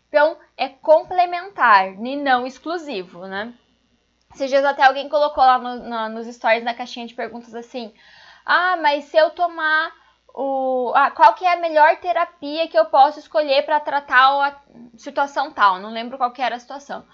[0.08, 3.52] Então, é complementar e não exclusivo, né?
[4.34, 7.92] Esses dias até alguém colocou lá no, no, nos stories, na caixinha de perguntas assim,
[8.44, 9.92] ah, mas se eu tomar
[10.34, 10.92] o...
[10.94, 14.60] Ah, qual que é a melhor terapia que eu posso escolher para tratar a
[14.96, 15.78] situação tal?
[15.78, 17.04] Não lembro qual que era a situação.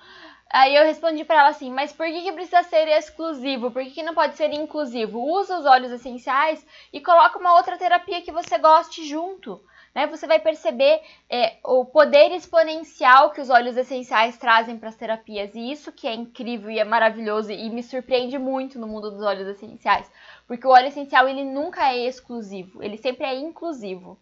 [0.52, 3.72] Aí eu respondi para ela assim, mas por que, que precisa ser exclusivo?
[3.72, 5.18] Por que, que não pode ser inclusivo?
[5.18, 9.60] Usa os óleos essenciais e coloca uma outra terapia que você goste junto.
[9.94, 10.06] Né?
[10.08, 15.54] Você vai perceber é, o poder exponencial que os óleos essenciais trazem para as terapias.
[15.54, 19.22] E isso que é incrível e é maravilhoso e me surpreende muito no mundo dos
[19.22, 20.10] óleos essenciais.
[20.46, 24.18] Porque o óleo essencial ele nunca é exclusivo, ele sempre é inclusivo.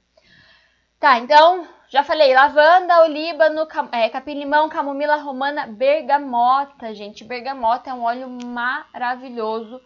[1.00, 7.24] Tá, então já falei, lavanda, olíbano, é, capim-limão, camomila romana, bergamota, gente.
[7.24, 9.80] Bergamota é um óleo maravilhoso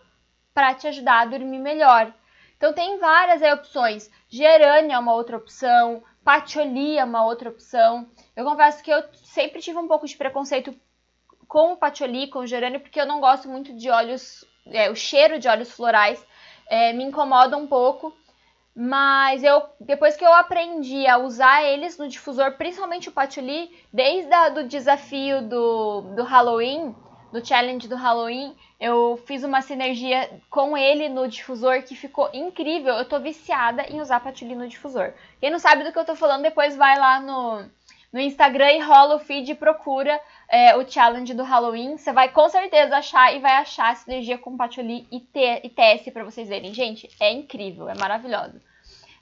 [0.53, 2.13] para te ajudar a dormir melhor.
[2.57, 4.11] Então tem várias aí, opções.
[4.29, 8.09] Gerânia é uma outra opção, patchouli é uma outra opção.
[8.35, 10.75] Eu confesso que eu sempre tive um pouco de preconceito
[11.47, 14.97] com o patchouli, com o gerânio, porque eu não gosto muito de óleos, é, o
[14.97, 16.25] cheiro de óleos florais
[16.69, 18.13] é, me incomoda um pouco.
[18.75, 24.35] Mas eu, depois que eu aprendi a usar eles no difusor, principalmente o patchouli, desde
[24.35, 26.95] o do desafio do, do Halloween,
[27.33, 32.95] do challenge do Halloween, eu fiz uma sinergia com ele no difusor que ficou incrível.
[32.95, 35.13] Eu tô viciada em usar patchouli no difusor.
[35.41, 37.65] Quem não sabe do que eu tô falando, depois vai lá no,
[38.13, 41.97] no Instagram e rola o feed e procura é, o challenge do Halloween.
[41.97, 45.27] Você vai com certeza achar e vai achar a sinergia com patchouli e,
[45.63, 46.73] e TS para vocês verem.
[46.73, 48.61] Gente, é incrível, é maravilhoso.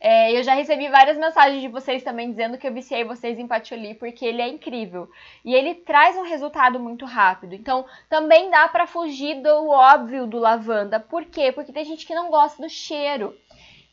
[0.06, 3.46] É, eu já recebi várias mensagens de vocês também dizendo que eu viciei vocês em
[3.46, 5.10] patchouli porque ele é incrível.
[5.42, 7.54] E ele traz um resultado muito rápido.
[7.54, 11.00] Então, também dá para fugir do óbvio do lavanda.
[11.00, 11.50] Por quê?
[11.52, 13.34] Porque tem gente que não gosta do cheiro.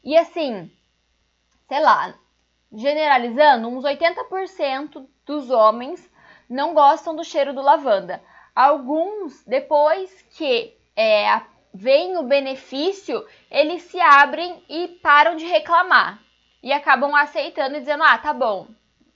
[0.03, 0.69] E assim,
[1.69, 2.13] sei lá,
[2.73, 6.11] generalizando, uns 80% dos homens
[6.49, 8.21] não gostam do cheiro do lavanda.
[8.53, 11.41] Alguns, depois que é,
[11.73, 16.19] vem o benefício, eles se abrem e param de reclamar.
[16.63, 18.67] E acabam aceitando e dizendo: ah, tá bom,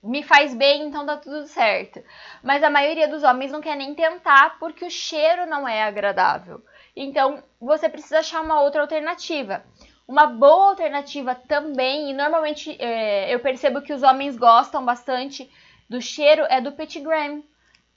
[0.06, 2.02] me faz bem, então tá tudo certo.
[2.44, 6.64] Mas a maioria dos homens não quer nem tentar porque o cheiro não é agradável.
[6.96, 9.64] Então você precisa achar uma outra alternativa.
[10.08, 15.50] Uma boa alternativa também, e normalmente é, eu percebo que os homens gostam bastante
[15.90, 17.42] do cheiro, é do Petit Gram.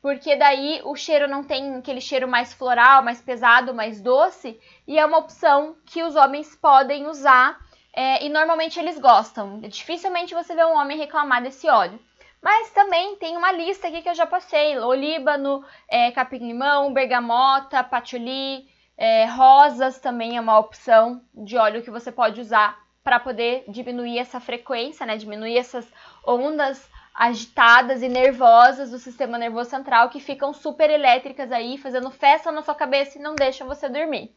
[0.01, 4.99] Porque daí o cheiro não tem aquele cheiro mais floral, mais pesado, mais doce, e
[4.99, 7.59] é uma opção que os homens podem usar
[7.95, 9.61] é, e normalmente eles gostam.
[9.61, 11.99] Dificilmente você vê um homem reclamar desse óleo.
[12.41, 18.69] Mas também tem uma lista aqui que eu já passei: olíbano, é, capim-limão, bergamota, patchouli,
[18.97, 24.19] é, rosas também é uma opção de óleo que você pode usar para poder diminuir
[24.19, 25.17] essa frequência, né?
[25.17, 25.91] Diminuir essas
[26.25, 32.53] ondas agitadas e nervosas do sistema nervoso central que ficam super elétricas aí, fazendo festa
[32.53, 34.33] na sua cabeça e não deixam você dormir.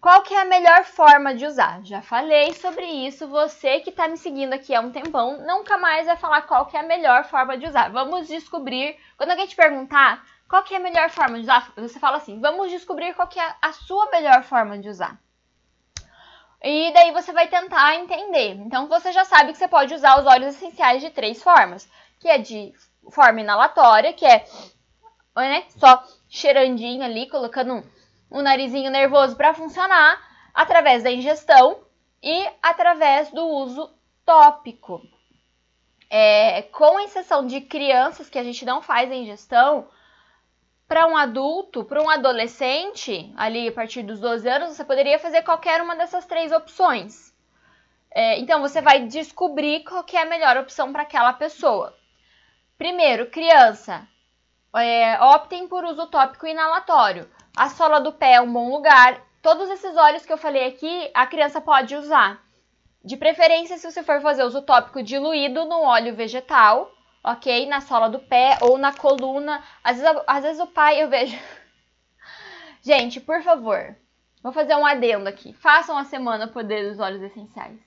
[0.00, 1.82] Qual que é a melhor forma de usar?
[1.84, 6.06] Já falei sobre isso, você que está me seguindo aqui há um tempão, nunca mais
[6.06, 7.90] vai falar qual que é a melhor forma de usar.
[7.90, 11.70] Vamos descobrir, quando alguém te perguntar qual que é a melhor forma de usar?
[11.76, 15.18] Você fala assim, vamos descobrir qual que é a sua melhor forma de usar.
[16.64, 18.52] E daí você vai tentar entender.
[18.54, 21.86] Então você já sabe que você pode usar os óleos essenciais de três formas,
[22.18, 22.72] que é de
[23.10, 24.46] forma inalatória, que é
[25.36, 27.82] né, só cheirandinho ali, colocando um,
[28.30, 30.18] um narizinho nervoso para funcionar,
[30.54, 31.80] através da ingestão
[32.22, 33.92] e através do uso
[34.24, 35.02] tópico.
[36.08, 39.86] É, com exceção de crianças que a gente não faz a ingestão,
[40.94, 45.42] para um adulto, para um adolescente, ali a partir dos 12 anos, você poderia fazer
[45.42, 47.34] qualquer uma dessas três opções.
[48.12, 51.92] É, então, você vai descobrir qual é a melhor opção para aquela pessoa.
[52.78, 54.06] Primeiro, criança,
[54.76, 57.28] é, optem por uso tópico inalatório.
[57.56, 59.20] A sola do pé é um bom lugar.
[59.42, 62.40] Todos esses óleos que eu falei aqui, a criança pode usar.
[63.04, 66.88] De preferência, se você for fazer uso tópico diluído no óleo vegetal,
[67.24, 67.66] ok?
[67.66, 69.62] Na sola do pé ou na coluna.
[69.82, 71.36] Às vezes, às vezes o pai eu vejo.
[72.82, 73.96] Gente, por favor,
[74.42, 75.54] vou fazer um adendo aqui.
[75.54, 77.80] Façam a semana Poder dos Óleos Essenciais.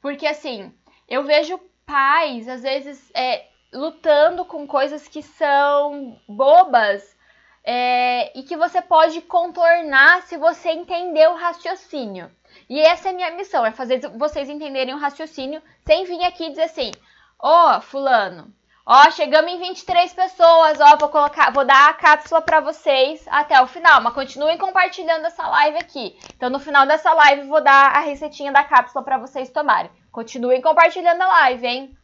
[0.00, 0.72] Porque assim,
[1.06, 7.16] eu vejo pais, às vezes, é, lutando com coisas que são bobas
[7.64, 12.30] é, e que você pode contornar se você entender o raciocínio.
[12.68, 16.48] E essa é a minha missão, é fazer vocês entenderem o raciocínio sem vir aqui
[16.50, 16.92] dizer assim,
[17.38, 18.52] ó, oh, fulano,
[18.90, 23.60] Ó, chegamos em 23 pessoas, ó, vou colocar, vou dar a cápsula para vocês até
[23.60, 26.18] o final, mas continuem compartilhando essa live aqui.
[26.34, 29.90] Então no final dessa live vou dar a receitinha da cápsula para vocês tomarem.
[30.10, 31.98] Continuem compartilhando a live, hein?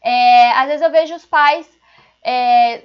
[0.00, 1.68] É, às vezes eu vejo os pais
[2.24, 2.84] é,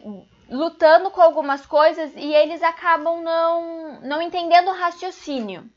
[0.49, 5.69] lutando com algumas coisas e eles acabam não, não entendendo o raciocínio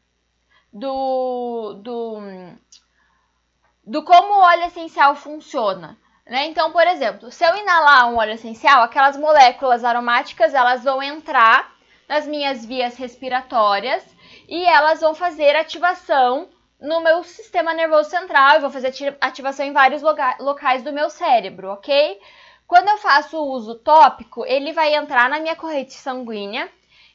[0.72, 2.18] do, do,
[3.85, 5.98] do como o óleo essencial funciona.
[6.30, 6.46] Né?
[6.46, 11.74] Então, por exemplo, se eu inalar um óleo essencial, aquelas moléculas aromáticas elas vão entrar
[12.08, 14.04] nas minhas vias respiratórias
[14.48, 16.48] e elas vão fazer ativação
[16.80, 20.02] no meu sistema nervoso central e vou fazer ativação em vários
[20.38, 22.20] locais do meu cérebro, ok?
[22.64, 26.70] Quando eu faço o uso tópico, ele vai entrar na minha corrente sanguínea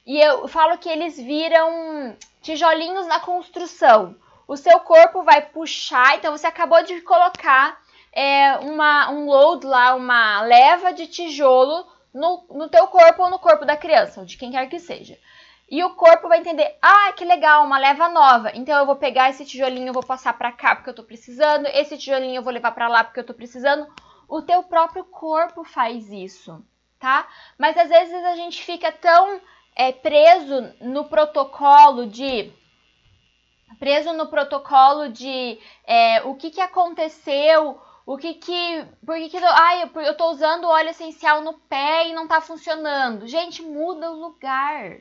[0.06, 4.14] e eu falo que eles viram tijolinhos na construção.
[4.46, 7.80] O seu corpo vai puxar, então você acabou de colocar
[8.16, 13.38] é, uma, um load lá, uma leva de tijolo no, no teu corpo ou no
[13.38, 15.20] corpo da criança, ou de quem quer que seja.
[15.70, 18.52] E o corpo vai entender, ah, que legal, uma leva nova.
[18.54, 21.66] Então eu vou pegar esse tijolinho, eu vou passar para cá porque eu tô precisando,
[21.68, 23.86] esse tijolinho eu vou levar para lá porque eu tô precisando.
[24.30, 26.64] O teu próprio corpo faz isso,
[27.00, 27.28] tá?
[27.58, 29.42] Mas às vezes a gente fica tão
[29.76, 32.54] é, preso no protocolo de
[33.80, 38.86] preso no protocolo de é, o que, que aconteceu, o que que.
[39.06, 43.28] Por que, que ai, eu, tô usando óleo essencial no pé e não tá funcionando?
[43.28, 44.98] Gente, muda o lugar.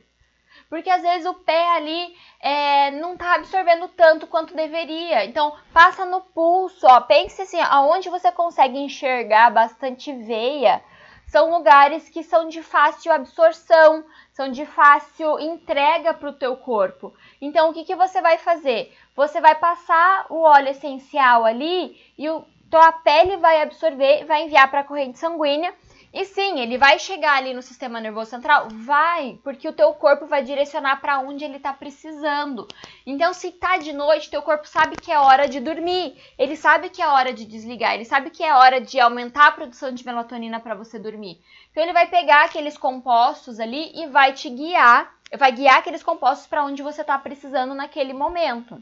[0.69, 5.23] Porque às vezes o pé ali é, não tá absorvendo tanto quanto deveria.
[5.25, 6.99] Então, passa no pulso, ó.
[7.01, 10.81] Pense assim, aonde você consegue enxergar bastante veia,
[11.27, 17.13] são lugares que são de fácil absorção, são de fácil entrega para o teu corpo.
[17.39, 18.95] Então, o que, que você vai fazer?
[19.15, 24.43] Você vai passar o óleo essencial ali e o, então a pele vai absorver, vai
[24.43, 25.73] enviar para a corrente sanguínea
[26.17, 28.69] E sim, ele vai chegar ali no sistema nervoso central?
[28.71, 32.65] Vai, porque o teu corpo vai direcionar para onde ele está precisando.
[33.05, 36.15] Então, se tá de noite, teu corpo sabe que é hora de dormir.
[36.39, 39.51] Ele sabe que é hora de desligar, ele sabe que é hora de aumentar a
[39.51, 41.41] produção de melatonina para você dormir.
[41.69, 46.47] Então, ele vai pegar aqueles compostos ali e vai te guiar, vai guiar aqueles compostos
[46.47, 48.81] para onde você está precisando naquele momento.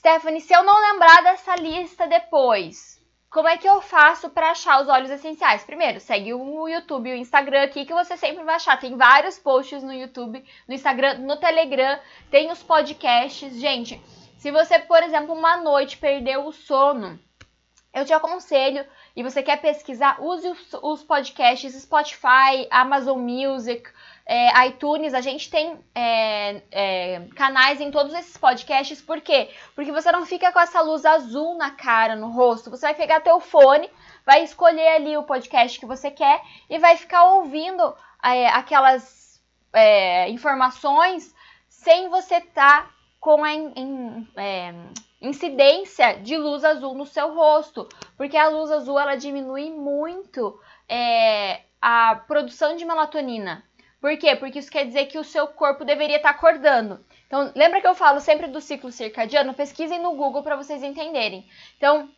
[0.00, 4.80] Stephanie, se eu não lembrar dessa lista depois, como é que eu faço para achar
[4.80, 5.62] os óleos essenciais?
[5.62, 8.80] Primeiro, segue o YouTube e o Instagram aqui que você sempre vai achar.
[8.80, 13.60] Tem vários posts no YouTube, no Instagram, no Telegram, tem os podcasts.
[13.60, 14.00] Gente,
[14.38, 17.20] se você, por exemplo, uma noite perdeu o sono,
[17.92, 23.86] eu te aconselho e você quer pesquisar, use os, os podcasts Spotify, Amazon Music,
[24.32, 29.50] é, iTunes, a gente tem é, é, canais em todos esses podcasts, por quê?
[29.74, 32.70] Porque você não fica com essa luz azul na cara, no rosto.
[32.70, 33.90] Você vai pegar teu fone,
[34.24, 37.82] vai escolher ali o podcast que você quer e vai ficar ouvindo
[38.22, 41.34] é, aquelas é, informações
[41.68, 44.72] sem você estar tá com a in, in, é,
[45.20, 50.56] incidência de luz azul no seu rosto, porque a luz azul ela diminui muito
[51.82, 53.64] a produção de melatonina.
[54.00, 54.34] Por quê?
[54.34, 57.04] Porque isso quer dizer que o seu corpo deveria estar acordando.
[57.26, 59.52] Então, lembra que eu falo sempre do ciclo circadiano?
[59.54, 61.46] Pesquisem no Google para vocês entenderem.
[61.76, 62.08] Então,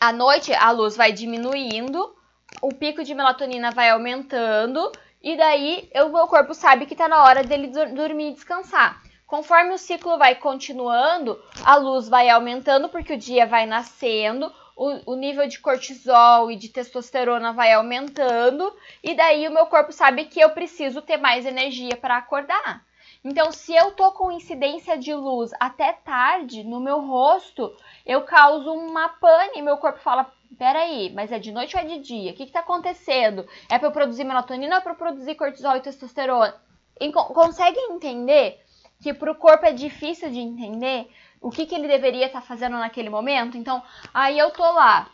[0.00, 2.14] à noite a luz vai diminuindo,
[2.60, 4.90] o pico de melatonina vai aumentando
[5.22, 9.02] e daí o meu corpo sabe que está na hora dele dormir e descansar.
[9.26, 15.12] Conforme o ciclo vai continuando, a luz vai aumentando porque o dia vai nascendo, o,
[15.12, 20.26] o, nível de cortisol e de testosterona vai aumentando, e daí o meu corpo sabe
[20.26, 22.86] que eu preciso ter mais energia para acordar.
[23.24, 27.74] Então, se eu tô com incidência de luz até tarde no meu rosto,
[28.06, 31.98] eu causo uma pane, meu corpo fala: peraí, mas é de noite ou é de
[31.98, 32.30] dia?
[32.30, 33.44] O que, que tá acontecendo?
[33.68, 36.54] É para eu produzir melatonina ou é para eu produzir cortisol e testosterona?
[37.00, 38.60] E consegue entender
[39.00, 41.08] que para o corpo é difícil de entender?
[41.40, 43.56] O que, que ele deveria estar tá fazendo naquele momento.
[43.56, 45.10] Então, aí eu tô lá,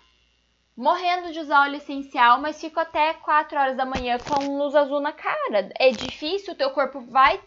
[0.76, 5.00] morrendo de usar óleo essencial, mas fico até 4 horas da manhã com luz azul
[5.00, 5.70] na cara.
[5.78, 7.40] É difícil, o teu corpo vai.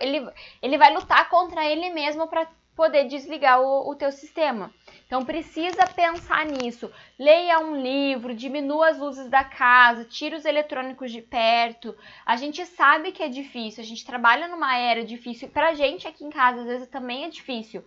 [0.00, 0.30] Ele,
[0.62, 4.72] ele vai lutar contra ele mesmo para poder desligar o, o teu sistema.
[5.06, 6.90] Então precisa pensar nisso.
[7.16, 11.96] Leia um livro, diminua as luzes da casa, tira os eletrônicos de perto.
[12.24, 15.48] A gente sabe que é difícil, a gente trabalha numa era difícil.
[15.48, 17.84] Pra gente aqui em casa, às vezes também é difícil.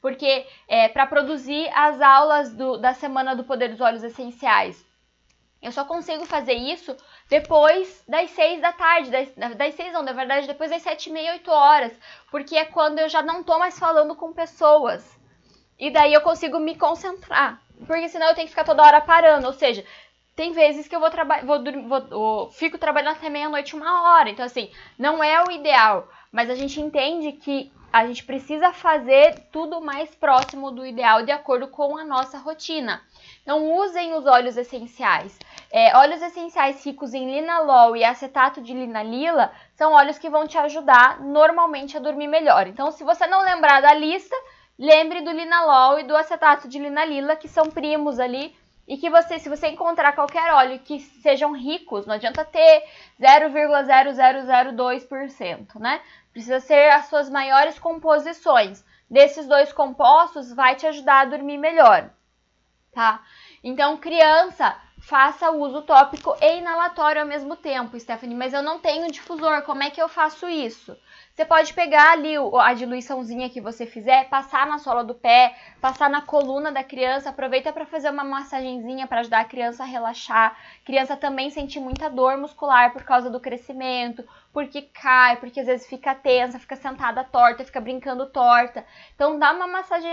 [0.00, 4.82] Porque é, para produzir as aulas do, da Semana do Poder dos Olhos Essenciais,
[5.60, 6.96] eu só consigo fazer isso
[7.28, 11.12] depois das seis da tarde, das, das seis não, na verdade depois das sete e
[11.12, 11.92] meia, oito horas,
[12.30, 15.21] porque é quando eu já não tô mais falando com pessoas.
[15.82, 17.60] E daí eu consigo me concentrar.
[17.88, 19.48] Porque senão eu tenho que ficar toda hora parando.
[19.48, 19.84] Ou seja,
[20.36, 21.58] tem vezes que eu vou trabalhar, vou,
[22.08, 24.30] vou, fico trabalhando até meia-noite, uma hora.
[24.30, 26.06] Então, assim, não é o ideal.
[26.30, 31.32] Mas a gente entende que a gente precisa fazer tudo mais próximo do ideal de
[31.32, 33.02] acordo com a nossa rotina.
[33.42, 35.36] Então, usem os óleos essenciais.
[35.68, 40.56] É, óleos essenciais ricos em linalol e acetato de linalila são óleos que vão te
[40.58, 42.68] ajudar normalmente a dormir melhor.
[42.68, 44.36] Então, se você não lembrar da lista,
[44.82, 48.52] Lembre do linalol e do acetato de linalila, que são primos ali,
[48.88, 52.82] e que você, se você encontrar qualquer óleo que sejam ricos, não adianta ter
[53.20, 56.00] 0,0002%, né?
[56.32, 58.84] Precisa ser as suas maiores composições.
[59.08, 62.10] Desses dois compostos vai te ajudar a dormir melhor,
[62.92, 63.22] tá?
[63.62, 69.12] Então, criança, faça uso tópico e inalatório ao mesmo tempo, Stephanie, mas eu não tenho
[69.12, 70.98] difusor, como é que eu faço isso?
[71.34, 76.10] Você pode pegar ali a diluiçãozinha que você fizer, passar na sola do pé, passar
[76.10, 80.54] na coluna da criança, aproveita para fazer uma massagenzinha para ajudar a criança a relaxar.
[80.82, 85.66] A criança também sente muita dor muscular por causa do crescimento, porque cai, porque às
[85.66, 88.84] vezes fica tensa, fica sentada torta, fica brincando torta.
[89.14, 90.06] Então dá uma massage,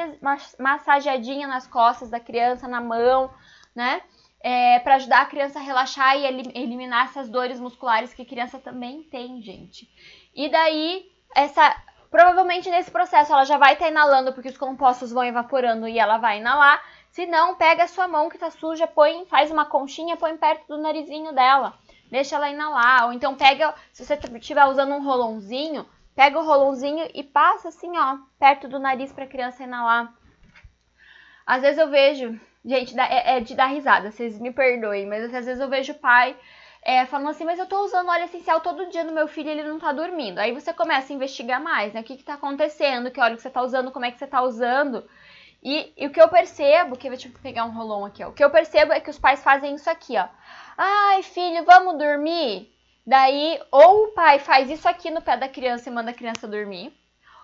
[0.57, 3.29] massageadinha nas costas da criança, na mão,
[3.75, 4.01] né?
[4.41, 8.57] É, para ajudar a criança a relaxar e eliminar essas dores musculares que a criança
[8.57, 9.85] também tem, gente.
[10.33, 11.75] E daí, essa.
[12.09, 15.99] Provavelmente nesse processo ela já vai estar tá inalando, porque os compostos vão evaporando e
[15.99, 16.81] ela vai inalar.
[17.11, 20.67] Se não, pega a sua mão que tá suja, põe, faz uma conchinha, põe perto
[20.67, 21.77] do narizinho dela.
[22.09, 23.05] Deixa ela inalar.
[23.05, 27.95] Ou então pega, se você estiver usando um rolãozinho, pega o rolãozinho e passa assim,
[27.95, 30.11] ó, perto do nariz para a criança inalar.
[31.45, 35.45] Às vezes eu vejo, gente, é, é de dar risada, vocês me perdoem, mas às
[35.45, 36.35] vezes eu vejo pai
[36.81, 39.51] é, falando assim, mas eu tô usando óleo essencial todo dia no meu filho e
[39.51, 40.39] ele não tá dormindo.
[40.39, 42.01] Aí você começa a investigar mais, né?
[42.01, 44.27] O que que tá acontecendo, que óleo que você tá usando, como é que você
[44.27, 45.03] tá usando.
[45.61, 48.29] E, e, o que eu percebo, que eu vou te pegar um rolão aqui, ó.
[48.29, 50.27] O que eu percebo é que os pais fazem isso aqui, ó.
[50.77, 52.73] Ai, filho, vamos dormir?
[53.05, 56.47] Daí, ou o pai faz isso aqui no pé da criança e manda a criança
[56.47, 56.93] dormir.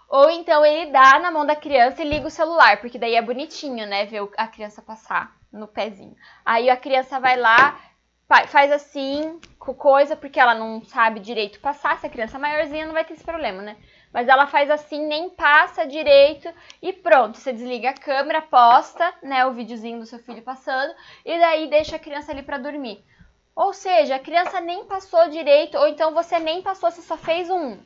[0.08, 3.22] Ou então ele dá na mão da criança e liga o celular, porque daí é
[3.22, 4.06] bonitinho, né?
[4.06, 6.16] Ver a criança passar no pezinho.
[6.46, 7.80] Aí a criança vai lá,
[8.48, 12.00] faz assim, coisa, porque ela não sabe direito passar.
[12.00, 13.78] Se a criança é maiorzinha, não vai ter esse problema, né?
[14.12, 16.52] Mas ela faz assim, nem passa direito
[16.82, 17.38] e pronto.
[17.38, 20.94] Você desliga a câmera, posta, né, o videozinho do seu filho passando
[21.26, 23.04] e daí deixa a criança ali para dormir.
[23.56, 27.50] Ou seja, a criança nem passou direito, ou então você nem passou, você só fez
[27.50, 27.78] um,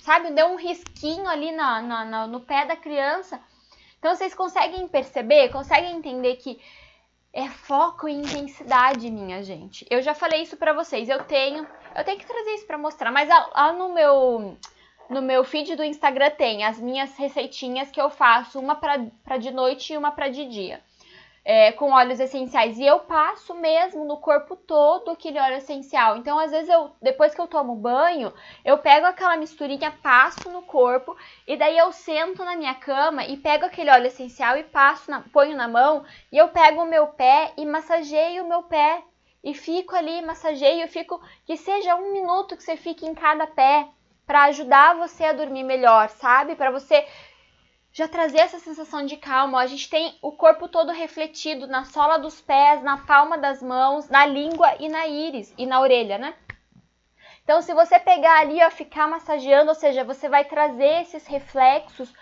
[0.00, 3.40] sabe, deu um risquinho ali na, na, na no pé da criança.
[3.98, 6.60] Então vocês conseguem perceber, conseguem entender que
[7.32, 9.86] é foco e intensidade, minha gente.
[9.90, 11.08] Eu já falei isso para vocês.
[11.08, 14.56] Eu tenho, eu tenho que trazer isso para mostrar, mas lá no meu
[15.08, 19.50] no meu feed do Instagram tem as minhas receitinhas que eu faço, uma para de
[19.50, 20.82] noite e uma para de dia
[21.48, 22.78] é, com óleos essenciais.
[22.78, 26.18] E eu passo mesmo no corpo todo aquele óleo essencial.
[26.18, 30.60] Então, às vezes, eu, depois que eu tomo banho, eu pego aquela misturinha, passo no
[30.60, 35.10] corpo, e daí eu sento na minha cama e pego aquele óleo essencial e passo,
[35.10, 39.02] na, ponho na mão, e eu pego o meu pé e massageio o meu pé.
[39.42, 43.88] E fico ali, massageio, fico que seja um minuto que você fique em cada pé
[44.26, 46.54] para ajudar você a dormir melhor, sabe?
[46.54, 47.06] Para você
[47.98, 49.60] já trazer essa sensação de calma.
[49.60, 54.08] A gente tem o corpo todo refletido na sola dos pés, na palma das mãos,
[54.08, 56.32] na língua e na íris e na orelha, né?
[57.42, 62.14] Então, se você pegar ali, ó, ficar massageando, ou seja, você vai trazer esses reflexos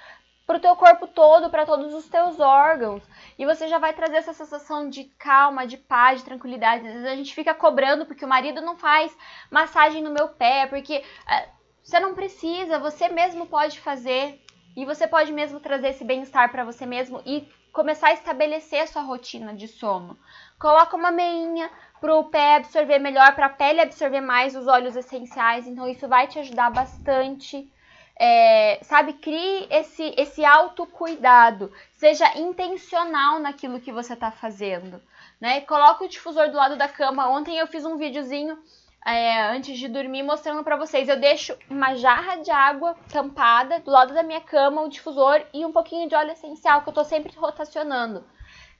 [0.46, 3.02] para o teu corpo todo, para todos os teus órgãos.
[3.38, 6.86] E você já vai trazer essa sensação de calma, de paz, de tranquilidade.
[6.86, 9.14] Às vezes a gente fica cobrando porque o marido não faz
[9.50, 11.50] massagem no meu pé, porque uh,
[11.82, 14.45] você não precisa, você mesmo pode fazer.
[14.76, 18.86] E você pode mesmo trazer esse bem-estar para você mesmo e começar a estabelecer a
[18.86, 20.18] sua rotina de sono.
[20.58, 24.94] Coloca uma meinha para o pé absorver melhor, para a pele absorver mais os óleos
[24.94, 25.66] essenciais.
[25.66, 27.70] Então isso vai te ajudar bastante.
[28.18, 31.72] É, sabe, crie esse, esse autocuidado.
[31.92, 35.02] Seja intencional naquilo que você está fazendo.
[35.40, 35.62] Né?
[35.62, 37.30] Coloca o difusor do lado da cama.
[37.30, 38.58] Ontem eu fiz um videozinho
[39.06, 41.08] é, antes de dormir mostrando para vocês.
[41.08, 45.64] Eu deixo uma jarra de água tampada do lado da minha cama, o difusor e
[45.64, 48.24] um pouquinho de óleo essencial que eu tô sempre rotacionando.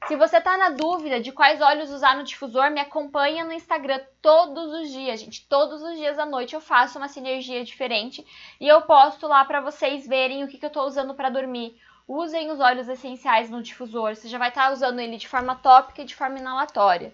[0.08, 4.00] Se você tá na dúvida de quais óleos usar no difusor, me acompanha no Instagram
[4.20, 5.46] todos os dias, gente.
[5.48, 8.26] Todos os dias à noite eu faço uma sinergia diferente
[8.60, 11.80] e eu posto lá para vocês verem o que, que eu tô usando para dormir.
[12.06, 15.54] Usem os óleos essenciais no difusor, você já vai estar tá usando ele de forma
[15.56, 17.12] tópica e de forma inalatória.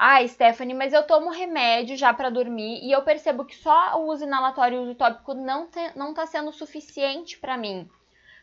[0.00, 4.06] Ah, Stephanie, mas eu tomo remédio já para dormir e eu percebo que só o
[4.06, 7.90] uso inalatório e o uso tópico não, te, não tá sendo suficiente para mim.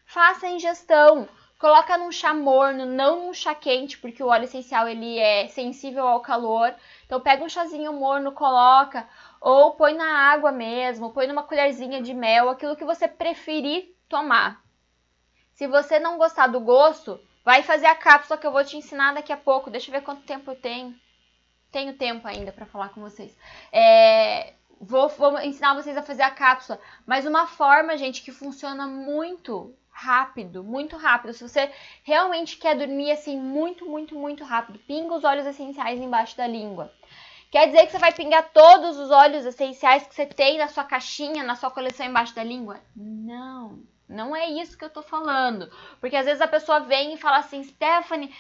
[0.06, 1.30] Faça a ingestão.
[1.58, 6.06] Coloca num chá morno, não num chá quente, porque o óleo essencial ele é sensível
[6.06, 6.76] ao calor.
[7.06, 9.08] Então pega um chazinho morno, coloca,
[9.40, 14.62] ou põe na água mesmo, põe numa colherzinha de mel, aquilo que você preferir tomar.
[15.54, 19.14] Se você não gostar do gosto, vai fazer a cápsula que eu vou te ensinar
[19.14, 19.70] daqui a pouco.
[19.70, 20.94] Deixa eu ver quanto tempo eu tenho
[21.76, 23.38] tenho tempo ainda para falar com vocês.
[23.70, 28.88] É, vou, vou ensinar vocês a fazer a cápsula, mas uma forma, gente, que funciona
[28.88, 31.34] muito rápido, muito rápido.
[31.34, 31.70] Se você
[32.02, 36.94] realmente quer dormir assim muito, muito, muito rápido, pinga os óleos essenciais embaixo da língua.
[37.52, 40.86] Quer dizer que você vai pingar todos os óleos essenciais que você tem na sua
[40.86, 42.80] caixinha, na sua coleção embaixo da língua?
[42.96, 45.70] Não, não é isso que eu tô falando.
[46.00, 48.34] Porque às vezes a pessoa vem e fala assim, Stephanie,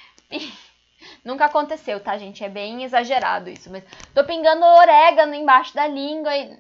[1.24, 2.44] Nunca aconteceu, tá, gente?
[2.44, 3.70] É bem exagerado isso.
[3.70, 3.84] Mas
[4.14, 6.58] tô pingando orégano embaixo da língua e.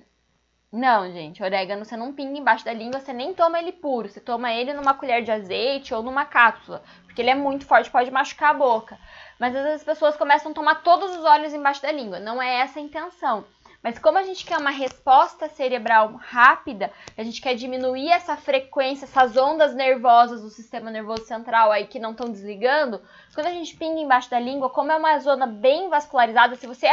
[0.71, 4.09] Não, gente, orégano você não pinga embaixo da língua, você nem toma ele puro.
[4.09, 6.83] Você toma ele numa colher de azeite ou numa cápsula.
[7.05, 8.99] Porque ele é muito forte, pode machucar a boca.
[9.39, 12.19] Mas às vezes as pessoas começam a tomar todos os óleos embaixo da língua.
[12.19, 13.45] Não é essa a intenção.
[13.85, 19.05] Mas como a gente quer uma resposta cerebral rápida, a gente quer diminuir essa frequência,
[19.05, 22.99] essas ondas nervosas do sistema nervoso central aí que não estão desligando,
[23.35, 26.87] quando a gente pinga embaixo da língua, como é uma zona bem vascularizada, se você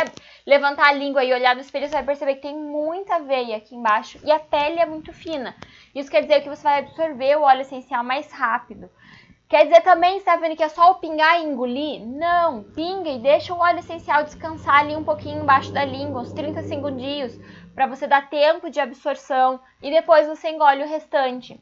[0.47, 3.75] levantar a língua e olhar no espelho, você vai perceber que tem muita veia aqui
[3.75, 5.57] embaixo e a pele é muito fina.
[5.95, 8.91] Isso quer dizer que você vai absorver o óleo essencial mais rápido.
[9.53, 12.01] Quer dizer também, Stephanie, que é só o pingar e engolir?
[12.07, 16.33] Não, pinga e deixa o óleo essencial descansar ali um pouquinho embaixo da língua, uns
[16.33, 17.39] 30 segundinhos,
[17.75, 21.61] para você dar tempo de absorção e depois você engole o restante.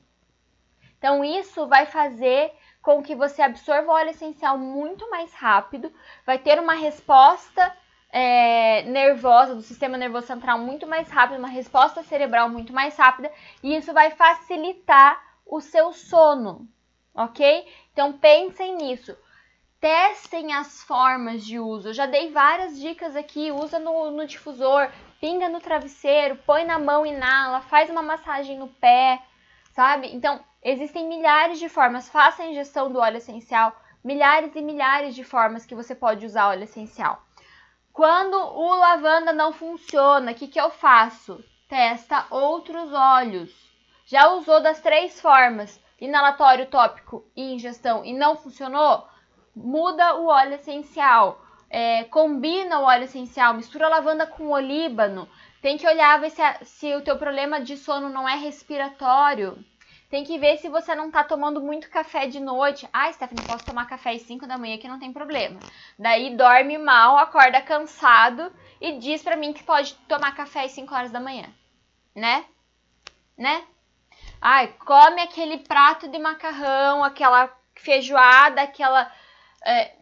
[0.99, 5.93] Então isso vai fazer com que você absorva o óleo essencial muito mais rápido,
[6.25, 7.77] vai ter uma resposta
[8.13, 13.33] é, nervosa do sistema nervoso central muito mais rápida, uma resposta cerebral muito mais rápida,
[13.65, 16.69] e isso vai facilitar o seu sono,
[17.15, 17.67] ok?
[17.93, 19.17] Então pensem nisso.
[19.81, 21.89] Testem as formas de uso.
[21.89, 23.51] Eu já dei várias dicas aqui.
[23.51, 24.91] Usa no, no difusor,
[25.21, 29.23] pinga no travesseiro, põe na mão, inala, faz uma massagem no pé,
[29.73, 30.15] sabe?
[30.15, 32.11] Então, existem milhares de formas.
[32.11, 36.49] Faça a ingestão do óleo essencial, milhares e milhares de formas que você pode usar
[36.49, 37.23] óleo essencial.
[37.93, 41.43] Quando o lavanda não funciona, o que, que eu faço?
[41.69, 43.70] Testa outros óleos.
[44.11, 49.09] Já usou das três formas, inalatório, tópico e ingestão, e não funcionou?
[49.55, 55.29] muda o óleo essencial, é, combina o óleo essencial, mistura lavanda com olíbano.
[55.63, 59.63] Tem que olhar ver se, a, se o teu problema de sono não é respiratório.
[60.09, 62.89] Tem que ver se você não tá tomando muito café de noite.
[62.93, 65.61] Ah, Stephanie, posso tomar café às 5 da manhã que não tem problema.
[65.97, 70.93] Daí dorme mal, acorda cansado e diz pra mim que pode tomar café às 5
[70.93, 71.47] horas da manhã.
[72.17, 72.45] Né?
[73.39, 73.63] Né?
[74.41, 79.13] Ai, come aquele prato de macarrão, aquela feijoada, aquela
[79.65, 79.95] é,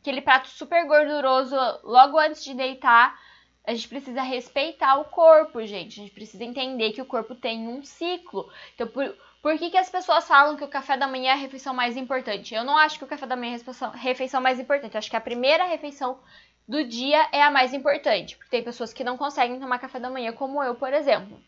[0.00, 3.18] aquele prato super gorduroso logo antes de deitar.
[3.66, 6.00] A gente precisa respeitar o corpo, gente.
[6.00, 8.48] A gente precisa entender que o corpo tem um ciclo.
[8.74, 9.12] Então, por,
[9.42, 11.96] por que, que as pessoas falam que o café da manhã é a refeição mais
[11.96, 12.54] importante?
[12.54, 14.94] Eu não acho que o café da manhã é a refeição, mais importante.
[14.94, 16.20] Eu acho que a primeira refeição
[16.68, 18.36] do dia é a mais importante.
[18.36, 21.42] Porque tem pessoas que não conseguem tomar café da manhã, como eu, por exemplo.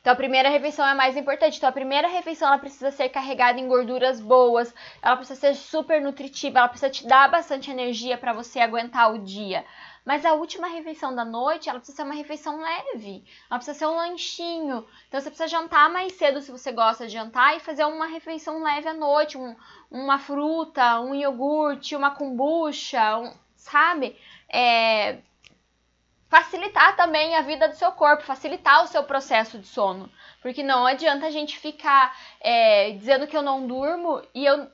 [0.00, 1.58] Então a primeira refeição é mais importante.
[1.58, 6.00] Então a primeira refeição ela precisa ser carregada em gorduras boas, ela precisa ser super
[6.00, 9.64] nutritiva, ela precisa te dar bastante energia para você aguentar o dia.
[10.04, 13.22] Mas a última refeição da noite, ela precisa ser uma refeição leve.
[13.50, 14.86] Ela precisa ser um lanchinho.
[15.08, 18.62] Então você precisa jantar mais cedo se você gosta de jantar e fazer uma refeição
[18.62, 19.54] leve à noite, um,
[19.90, 24.16] uma fruta, um iogurte, uma kombucha, um, sabe?
[24.48, 25.18] É,
[26.30, 30.08] facilitar também a vida do seu corpo, facilitar o seu processo de sono.
[30.40, 34.70] Porque não adianta a gente ficar é, dizendo que eu não durmo e eu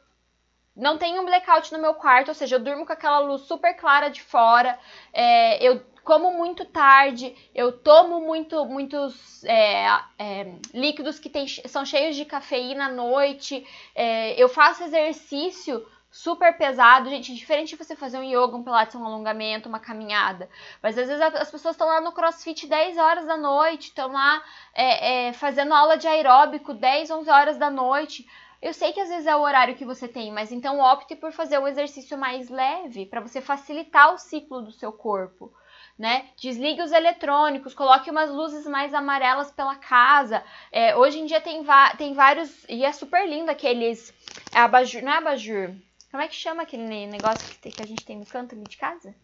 [0.76, 3.74] não tenho um blackout no meu quarto, ou seja, eu durmo com aquela luz super
[3.74, 4.78] clara de fora,
[5.12, 9.86] é, eu como muito tarde, eu tomo muito, muitos é,
[10.16, 15.84] é, líquidos que tem, são cheios de cafeína à noite, é, eu faço exercício
[16.16, 17.10] super pesado.
[17.10, 20.48] Gente, é diferente de você fazer um yoga, um pilates, um alongamento, uma caminhada.
[20.82, 24.42] Mas às vezes as pessoas estão lá no crossfit 10 horas da noite, estão lá
[24.74, 28.26] é, é, fazendo aula de aeróbico 10, 11 horas da noite.
[28.62, 31.32] Eu sei que às vezes é o horário que você tem, mas então opte por
[31.32, 35.52] fazer o exercício mais leve, para você facilitar o ciclo do seu corpo.
[35.98, 36.28] Né?
[36.36, 40.42] Desligue os eletrônicos, coloque umas luzes mais amarelas pela casa.
[40.72, 41.64] É, hoje em dia tem,
[41.96, 44.12] tem vários, e é super lindo aqueles.
[44.54, 45.74] É abajur, não é abajur,
[46.10, 48.76] como é que chama aquele negócio que, que a gente tem no canto ali de
[48.76, 49.14] casa?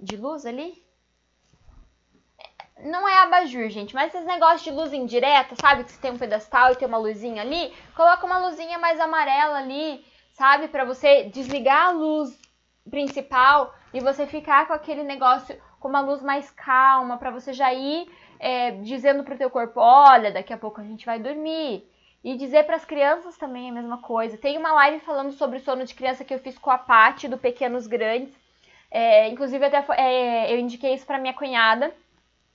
[0.00, 0.82] De luz ali?
[2.80, 5.84] Não é abajur, gente, mas esses negócios de luz indireta, sabe?
[5.84, 7.72] Que você tem um pedestal e tem uma luzinha ali.
[7.94, 10.68] Coloca uma luzinha mais amarela ali, sabe?
[10.68, 12.36] Para você desligar a luz
[12.90, 17.72] principal e você ficar com aquele negócio com uma luz mais calma, para você já
[17.72, 21.88] ir é, dizendo pro teu corpo, olha, daqui a pouco a gente vai dormir.
[22.24, 24.38] E dizer para as crianças também a mesma coisa.
[24.38, 27.36] Tem uma live falando sobre sono de criança que eu fiz com a Paty, do
[27.36, 28.34] Pequenos Grandes.
[28.90, 31.92] É, inclusive, até é, eu indiquei isso para minha cunhada.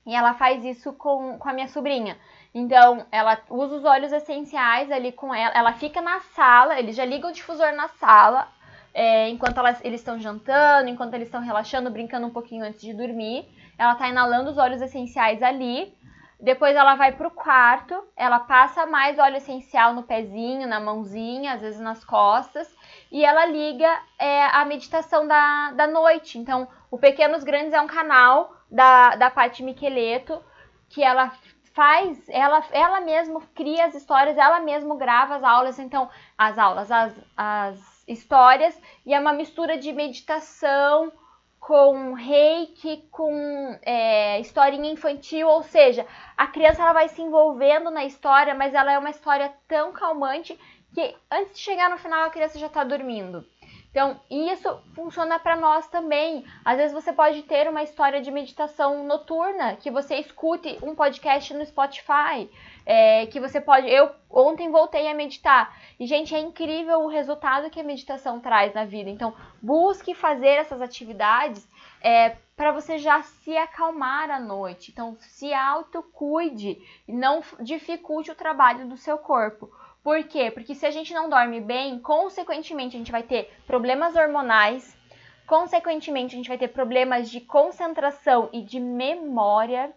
[0.07, 2.17] E ela faz isso com, com a minha sobrinha.
[2.53, 5.53] Então, ela usa os óleos essenciais ali com ela.
[5.53, 8.47] Ela fica na sala, eles já ligam o difusor na sala,
[8.91, 12.93] é, enquanto elas, eles estão jantando, enquanto eles estão relaxando, brincando um pouquinho antes de
[12.93, 13.47] dormir.
[13.77, 15.93] Ela tá inalando os óleos essenciais ali.
[16.39, 21.61] Depois ela vai pro quarto, ela passa mais óleo essencial no pezinho, na mãozinha, às
[21.61, 22.73] vezes nas costas,
[23.11, 26.39] e ela liga é, a meditação da, da noite.
[26.39, 30.41] Então, o Pequenos Grandes é um canal da, da Paty Micheleto,
[30.87, 31.29] que ela
[31.73, 36.89] faz, ela, ela mesma cria as histórias, ela mesma grava as aulas, então, as aulas,
[36.89, 41.11] as, as histórias, e é uma mistura de meditação
[41.59, 46.05] com reiki, com é, historinha infantil, ou seja,
[46.37, 50.57] a criança ela vai se envolvendo na história, mas ela é uma história tão calmante
[50.93, 53.45] que antes de chegar no final a criança já está dormindo.
[53.91, 56.45] Então, isso funciona para nós também.
[56.63, 61.53] Às vezes você pode ter uma história de meditação noturna, que você escute um podcast
[61.55, 62.49] no Spotify,
[62.85, 63.89] é, que você pode.
[63.89, 65.75] Eu ontem voltei a meditar.
[65.99, 69.09] E, gente, é incrível o resultado que a meditação traz na vida.
[69.09, 71.67] Então, busque fazer essas atividades
[72.01, 74.91] é, para você já se acalmar à noite.
[74.91, 76.77] Então, se autocuide
[77.07, 79.71] e não dificulte o trabalho do seu corpo.
[80.03, 80.49] Por quê?
[80.51, 84.97] Porque se a gente não dorme bem, consequentemente a gente vai ter problemas hormonais,
[85.45, 89.93] consequentemente a gente vai ter problemas de concentração e de memória,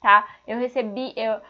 [0.00, 0.28] tá?
[0.46, 1.40] Eu recebi, eu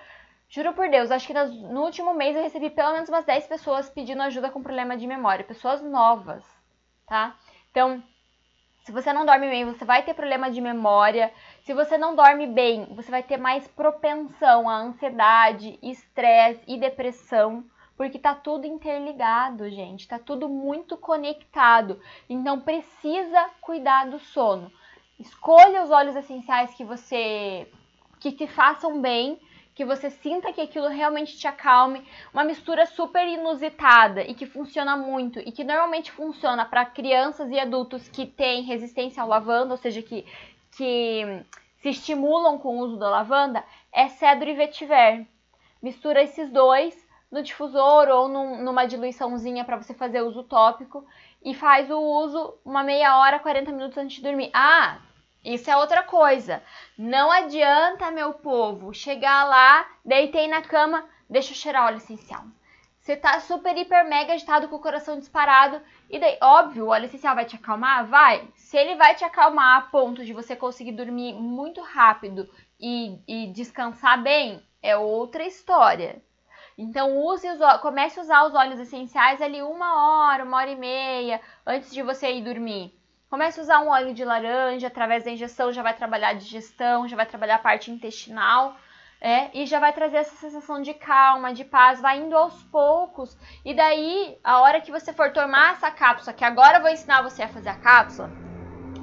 [0.54, 3.90] Juro por Deus, acho que no último mês eu recebi pelo menos umas 10 pessoas
[3.90, 6.44] pedindo ajuda com problema de memória, pessoas novas,
[7.08, 7.34] tá?
[7.72, 8.00] Então,
[8.84, 11.32] se você não dorme bem, você vai ter problema de memória.
[11.62, 17.64] Se você não dorme bem, você vai ter mais propensão à ansiedade, estresse e depressão,
[17.96, 22.00] porque tá tudo interligado, gente, tá tudo muito conectado.
[22.28, 24.70] Então precisa cuidar do sono.
[25.18, 27.68] Escolha os óleos essenciais que você
[28.20, 29.38] que te façam bem
[29.74, 34.96] que você sinta que aquilo realmente te acalme, uma mistura super inusitada e que funciona
[34.96, 39.76] muito e que normalmente funciona para crianças e adultos que têm resistência ao lavanda, ou
[39.76, 40.24] seja, que,
[40.76, 41.44] que
[41.82, 45.26] se estimulam com o uso da lavanda, é cedro e vetiver.
[45.82, 47.03] Mistura esses dois
[47.34, 51.04] no difusor ou num, numa diluiçãozinha para você fazer uso tópico
[51.44, 54.50] e faz o uso uma meia hora, 40 minutos antes de dormir.
[54.54, 54.98] Ah,
[55.44, 56.62] isso é outra coisa.
[56.96, 62.44] Não adianta, meu povo, chegar lá, deitei na cama, deixa eu cheirar óleo essencial.
[63.00, 65.82] Você tá super, hiper, mega agitado com o coração disparado.
[66.08, 68.06] E daí, óbvio, o óleo essencial vai te acalmar?
[68.06, 68.48] Vai.
[68.54, 73.48] Se ele vai te acalmar a ponto de você conseguir dormir muito rápido e, e
[73.48, 76.22] descansar bem, é outra história.
[76.76, 80.76] Então, use os, comece a usar os óleos essenciais ali uma hora, uma hora e
[80.76, 82.92] meia antes de você ir dormir.
[83.30, 87.08] Comece a usar um óleo de laranja, através da injeção já vai trabalhar a digestão,
[87.08, 88.76] já vai trabalhar a parte intestinal.
[89.20, 93.34] É, e já vai trazer essa sensação de calma, de paz, vai indo aos poucos.
[93.64, 97.22] E daí, a hora que você for tomar essa cápsula, que agora eu vou ensinar
[97.22, 98.30] você a fazer a cápsula,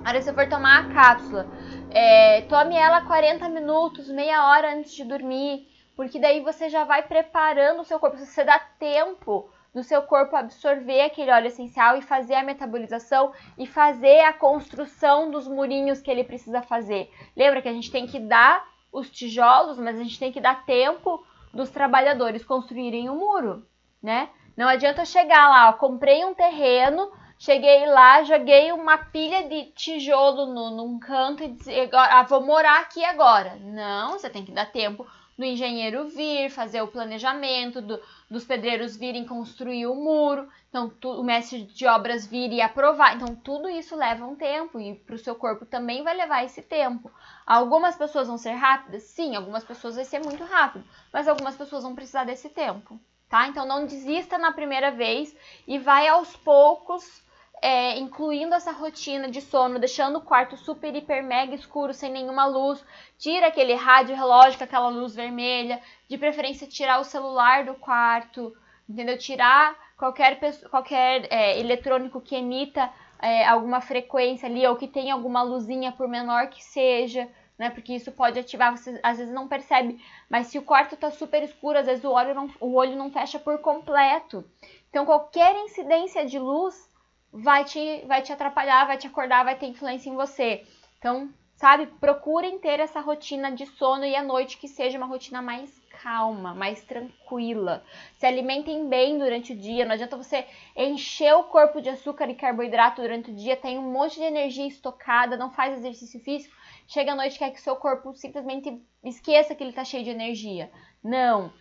[0.05, 1.47] a hora que você for tomar a cápsula,
[1.89, 5.67] é, tome ela 40 minutos, meia hora antes de dormir,
[6.02, 10.36] porque daí você já vai preparando o seu corpo, você dá tempo do seu corpo
[10.36, 16.10] absorver aquele óleo essencial e fazer a metabolização e fazer a construção dos murinhos que
[16.10, 17.12] ele precisa fazer.
[17.38, 20.66] Lembra que a gente tem que dar os tijolos, mas a gente tem que dar
[20.66, 21.24] tempo
[21.54, 23.68] dos trabalhadores construírem o um muro,
[24.02, 24.30] né?
[24.58, 30.47] Não adianta chegar lá, ó, comprei um terreno, cheguei lá, joguei uma pilha de tijolo
[30.47, 33.56] no, num canto e dizer, ah, vou morar aqui agora.
[33.62, 35.06] Não, você tem que dar tempo
[35.38, 41.10] do engenheiro vir, fazer o planejamento, do, dos pedreiros virem construir o muro, então tu,
[41.10, 43.16] o mestre de obras vir e aprovar.
[43.16, 46.62] Então tudo isso leva um tempo e para o seu corpo também vai levar esse
[46.62, 47.12] tempo.
[47.46, 49.04] Algumas pessoas vão ser rápidas?
[49.04, 53.48] Sim, algumas pessoas vai ser muito rápido, mas algumas pessoas vão precisar desse tempo, tá?
[53.48, 55.36] Então não desista na primeira vez
[55.68, 57.24] e vai aos poucos
[57.62, 62.45] é, incluindo essa rotina de sono, deixando o quarto super, hiper, mega escuro, sem nenhuma
[62.45, 62.84] luz,
[63.20, 68.51] tira aquele rádio relógio aquela luz vermelha, de preferência tirar o celular do quarto,
[68.89, 69.16] entendeu?
[69.16, 70.39] Tirar qualquer,
[70.72, 72.91] qualquer é, eletrônico que emita
[73.22, 77.70] é, alguma frequência ali, ou que tenha alguma luzinha, por menor que seja, né?
[77.70, 81.43] Porque isso pode ativar, você às vezes não percebe, mas se o quarto tá super
[81.43, 84.43] escuro, às vezes o olho não, o olho não fecha por completo.
[84.89, 86.91] Então, qualquer incidência de luz
[87.32, 90.66] vai te, vai te atrapalhar, vai te acordar, vai ter influência em você.
[90.98, 95.42] Então, sabe, procurem ter essa rotina de sono e à noite que seja uma rotina
[95.42, 97.84] mais calma, mais tranquila.
[98.18, 102.36] Se alimentem bem durante o dia, não adianta você encher o corpo de açúcar e
[102.36, 106.56] carboidrato durante o dia, tem um monte de energia estocada, não faz exercício físico,
[106.88, 110.72] chega à noite quer que seu corpo simplesmente esqueça que ele está cheio de energia.
[111.04, 111.54] Não.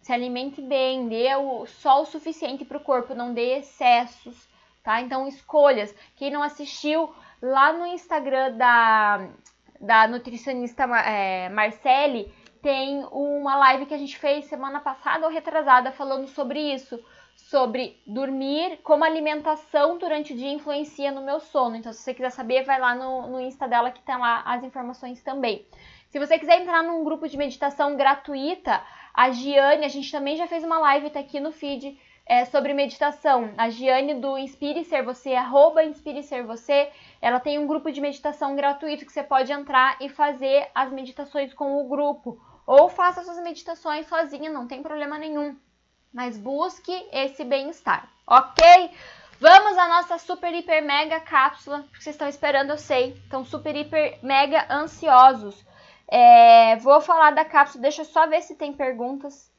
[0.00, 4.51] Se alimente bem, dê o, o suficiente para o corpo, não dê excessos
[4.82, 5.00] tá?
[5.00, 5.94] Então, escolhas.
[6.16, 9.28] Quem não assistiu, lá no Instagram da,
[9.80, 15.90] da nutricionista é, Marcele, tem uma live que a gente fez semana passada ou retrasada
[15.92, 17.02] falando sobre isso.
[17.34, 21.76] Sobre dormir, como a alimentação durante o dia influencia no meu sono.
[21.76, 24.62] Então, se você quiser saber, vai lá no, no Insta dela que tem lá as
[24.62, 25.66] informações também.
[26.08, 28.82] Se você quiser entrar num grupo de meditação gratuita,
[29.14, 32.72] a Giane, a gente também já fez uma live, tá aqui no feed é, sobre
[32.72, 33.52] meditação.
[33.56, 38.00] A Giane do Inspire Ser Você, arroba Inspire Ser Você, ela tem um grupo de
[38.00, 42.40] meditação gratuito que você pode entrar e fazer as meditações com o grupo.
[42.66, 45.56] Ou faça suas meditações sozinha, não tem problema nenhum.
[46.12, 48.90] Mas busque esse bem-estar, ok?
[49.40, 53.14] Vamos à nossa super, hiper, mega cápsula, que vocês estão esperando, eu sei.
[53.24, 55.66] Estão super, hiper, mega ansiosos.
[56.06, 59.51] É, vou falar da cápsula, deixa eu só ver se tem perguntas.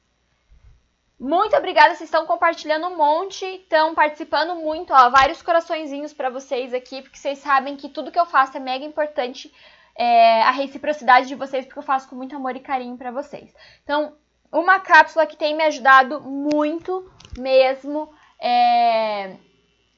[1.20, 6.74] Muito obrigada, vocês estão compartilhando um monte, estão participando muito, ó, vários coraçõezinhos para vocês
[6.74, 9.54] aqui, porque vocês sabem que tudo que eu faço é mega importante,
[9.96, 13.54] é, a reciprocidade de vocês, porque eu faço com muito amor e carinho para vocês.
[13.84, 14.18] Então,
[14.52, 19.38] uma cápsula que tem me ajudado muito mesmo é,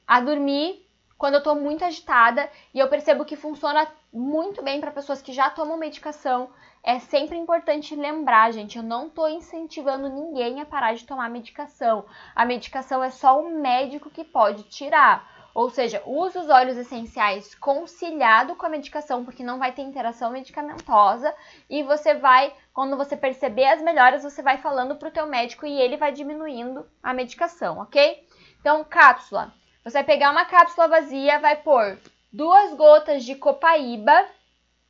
[0.06, 0.85] a dormir
[1.18, 5.32] quando eu tô muito agitada e eu percebo que funciona muito bem para pessoas que
[5.32, 6.50] já tomam medicação
[6.86, 12.04] é sempre importante lembrar, gente, eu não estou incentivando ninguém a parar de tomar medicação.
[12.32, 15.34] A medicação é só o médico que pode tirar.
[15.52, 20.30] Ou seja, use os óleos essenciais conciliado com a medicação, porque não vai ter interação
[20.30, 21.34] medicamentosa
[21.68, 25.66] e você vai, quando você perceber as melhoras, você vai falando para o teu médico
[25.66, 28.24] e ele vai diminuindo a medicação, ok?
[28.60, 29.52] Então, cápsula.
[29.86, 31.96] Você vai pegar uma cápsula vazia, vai pôr
[32.32, 34.26] duas gotas de copaíba,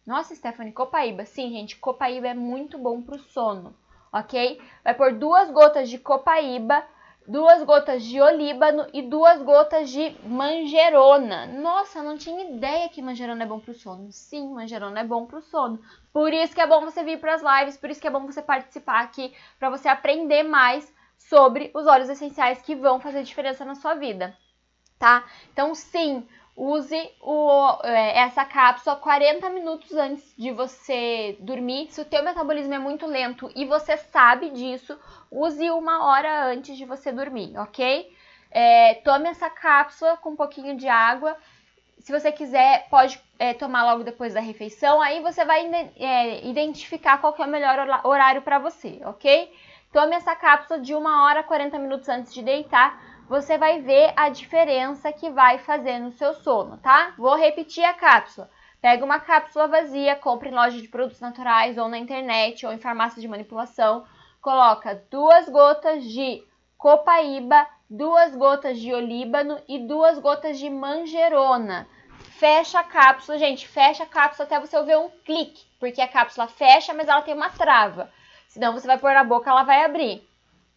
[0.07, 1.26] nossa, Stephanie, copaíba.
[1.26, 3.76] Sim, gente, copaíba é muito bom pro sono,
[4.11, 4.59] ok?
[4.82, 6.82] Vai pôr duas gotas de copaíba,
[7.28, 11.44] duas gotas de olíbano e duas gotas de manjerona.
[11.44, 14.11] Nossa, não tinha ideia que manjerona é bom pro sono.
[14.11, 15.78] Sim, manjerona é bom pro sono.
[16.11, 18.24] Por isso que é bom você vir para as lives, por isso que é bom
[18.24, 23.62] você participar aqui, para você aprender mais sobre os óleos essenciais que vão fazer diferença
[23.62, 24.34] na sua vida,
[24.99, 25.24] tá?
[25.53, 26.26] Então, sim,
[26.57, 31.88] use o, é, essa cápsula 40 minutos antes de você dormir.
[31.90, 34.99] Se o teu metabolismo é muito lento e você sabe disso,
[35.30, 38.11] use uma hora antes de você dormir, ok?
[38.51, 41.36] É, tome essa cápsula com um pouquinho de água.
[41.99, 45.03] Se você quiser, pode é, tomar logo depois da refeição.
[45.03, 45.66] Aí você vai
[45.97, 49.53] é, identificar qual é o melhor horário para você, ok?
[49.92, 54.29] Tome essa cápsula de uma hora 40 minutos antes de deitar você vai ver a
[54.29, 57.14] diferença que vai fazer no seu sono, tá?
[57.18, 58.49] Vou repetir a cápsula.
[58.81, 62.79] Pega uma cápsula vazia, compre em loja de produtos naturais ou na internet ou em
[62.79, 64.07] farmácia de manipulação.
[64.41, 66.45] Coloca duas gotas de
[66.79, 71.89] copaíba, duas gotas de olíbano e duas gotas de manjerona.
[72.39, 76.47] Fecha a cápsula, gente, fecha a cápsula até você ouvir um clique, porque a cápsula
[76.47, 78.12] fecha, mas ela tem uma trava.
[78.47, 80.22] Senão você vai pôr na boca, ela vai abrir,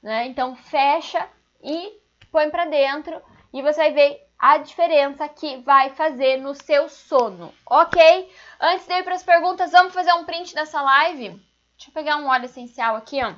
[0.02, 0.26] né?
[0.26, 1.28] Então fecha
[1.62, 2.00] e
[2.32, 3.22] põe para dentro
[3.54, 8.32] e você vai ver a diferença que vai fazer no seu sono, ok?
[8.60, 11.30] Antes de ir para as perguntas, vamos fazer um print dessa live?
[11.30, 13.34] Deixa eu pegar um óleo essencial aqui, ó.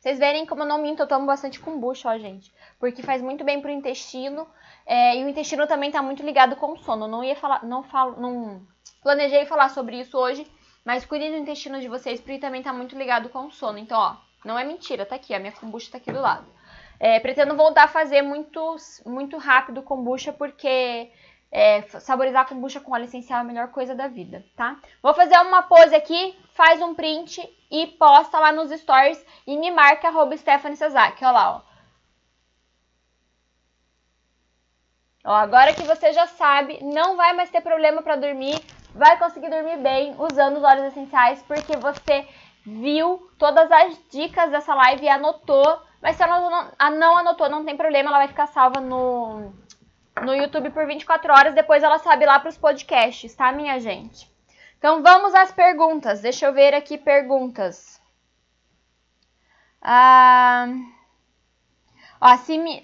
[0.00, 2.50] Vocês verem como eu não minto, eu tomo bastante kombucha, ó, gente.
[2.78, 4.48] Porque faz muito bem pro intestino.
[4.86, 7.06] É, e o intestino também tá muito ligado com o sono.
[7.06, 8.66] Não ia falar, não falo, não
[9.02, 10.46] planejei falar sobre isso hoje.
[10.84, 13.76] Mas cuidem do intestino de vocês, porque também tá muito ligado com o sono.
[13.76, 16.46] Então, ó, não é mentira, tá aqui, a minha kombucha tá aqui do lado.
[17.00, 18.76] É, pretendo voltar a fazer muito,
[19.06, 21.10] muito rápido kombucha, porque
[21.50, 24.78] é, saborizar kombucha com óleo essencial é a melhor coisa da vida, tá?
[25.02, 27.40] Vou fazer uma pose aqui, faz um print
[27.70, 31.70] e posta lá nos stories e me marca arroba Stephanie Sazak, olha lá, ó.
[35.24, 38.62] Ó, agora que você já sabe, não vai mais ter problema para dormir,
[38.94, 42.28] vai conseguir dormir bem usando os óleos essenciais, porque você
[42.64, 47.64] viu todas as dicas dessa live e anotou mas se ela não, não anotou, não
[47.64, 49.52] tem problema, ela vai ficar salva no,
[50.22, 51.54] no YouTube por 24 horas.
[51.54, 54.30] Depois ela sobe lá para os podcasts, tá, minha gente?
[54.78, 56.20] Então vamos às perguntas.
[56.20, 58.00] Deixa eu ver aqui perguntas.
[59.82, 60.66] Ah,
[62.20, 62.36] ó,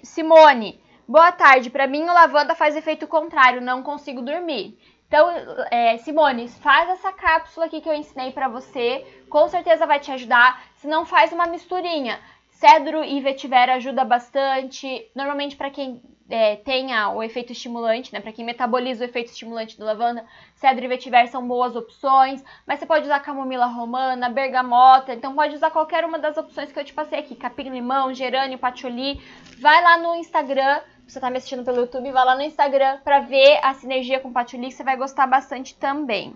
[0.03, 1.71] Simone, boa tarde.
[1.71, 4.79] Para mim o lavanda faz efeito contrário, não consigo dormir.
[5.07, 5.29] Então,
[5.71, 10.11] é, Simone, faz essa cápsula aqui que eu ensinei para você, com certeza vai te
[10.11, 10.61] ajudar.
[10.75, 12.19] Se não, faz uma misturinha.
[12.57, 15.11] Cedro e vetiver ajuda bastante.
[15.15, 18.19] Normalmente para quem é, tenha o efeito estimulante, né?
[18.19, 22.43] Para quem metaboliza o efeito estimulante do lavanda, cedro e vetiver são boas opções.
[22.65, 25.13] Mas você pode usar camomila romana, bergamota.
[25.13, 29.21] Então pode usar qualquer uma das opções que eu te passei aqui: capim-limão, gerânio, patchouli.
[29.61, 30.81] Vai lá no Instagram.
[31.07, 34.33] Você está me assistindo pelo YouTube, vai lá no Instagram para ver a sinergia com
[34.33, 36.35] patchouli, que você vai gostar bastante também.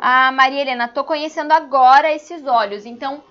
[0.00, 3.22] A Maria Helena, tô conhecendo agora esses óleos, então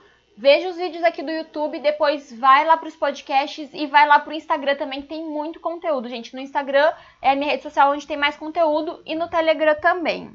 [0.41, 4.19] Veja os vídeos aqui do YouTube, depois vai lá para os podcasts e vai lá
[4.19, 6.33] para o Instagram também, que tem muito conteúdo, gente.
[6.33, 10.31] No Instagram é a minha rede social onde tem mais conteúdo e no Telegram também.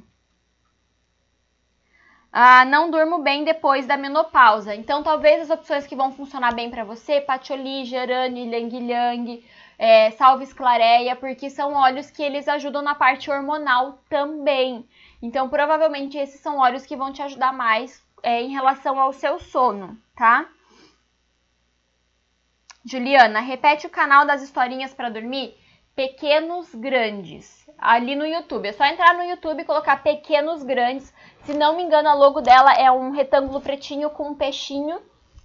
[2.30, 4.74] Ah, não durmo bem depois da menopausa.
[4.74, 9.42] Então, talvez as opções que vão funcionar bem para você, patchouli, gerani, ylang-ylang,
[9.78, 14.86] é, salve esclareia, porque são óleos que eles ajudam na parte hormonal também.
[15.22, 19.38] Então, provavelmente esses são óleos que vão te ajudar mais é, em relação ao seu
[19.38, 20.48] sono, tá?
[22.84, 25.56] Juliana, repete o canal das historinhas para dormir.
[25.94, 27.64] Pequenos Grandes.
[27.78, 28.68] Ali no YouTube.
[28.68, 31.14] É só entrar no YouTube e colocar Pequenos Grandes.
[31.44, 35.00] Se não me engano, a logo dela é um retângulo pretinho com um peixinho,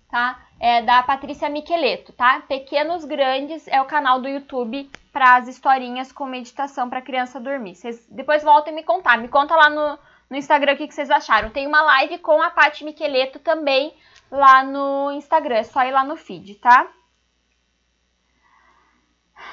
[0.09, 0.41] tá?
[0.59, 2.41] É da Patrícia Miqueleto, tá?
[2.47, 7.75] Pequenos Grandes é o canal do YouTube para as historinhas com meditação para criança dormir.
[7.75, 9.17] Vocês depois voltem me contar.
[9.17, 9.99] Me conta lá no,
[10.29, 11.49] no Instagram o que, que vocês acharam.
[11.49, 13.93] Tem uma live com a Paty Miqueleto também
[14.31, 15.55] lá no Instagram.
[15.55, 16.87] É só ir lá no feed, tá?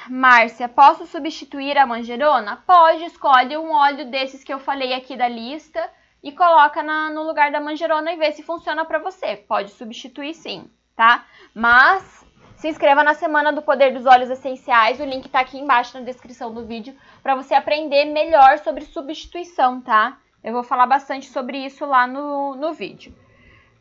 [0.09, 2.63] Márcia, posso substituir a manjerona?
[2.67, 5.89] Pode, escolhe um óleo desses que eu falei aqui da lista.
[6.23, 9.37] e coloca na, no lugar da manjerona e vê se funciona para você.
[9.37, 11.25] Pode substituir sim, tá?
[11.53, 12.25] Mas
[12.55, 16.03] se inscreva na Semana do Poder dos Óleos Essenciais, o link está aqui embaixo na
[16.03, 20.17] descrição do vídeo para você aprender melhor sobre substituição, tá?
[20.47, 23.13] Eu vou falar bastante sobre isso lá no, no vídeo.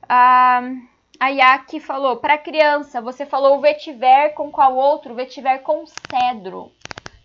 [0.09, 0.61] Ah,
[1.21, 5.15] a Yaki falou, para criança, você falou vetiver com qual outro?
[5.15, 6.73] Vetiver com cedro.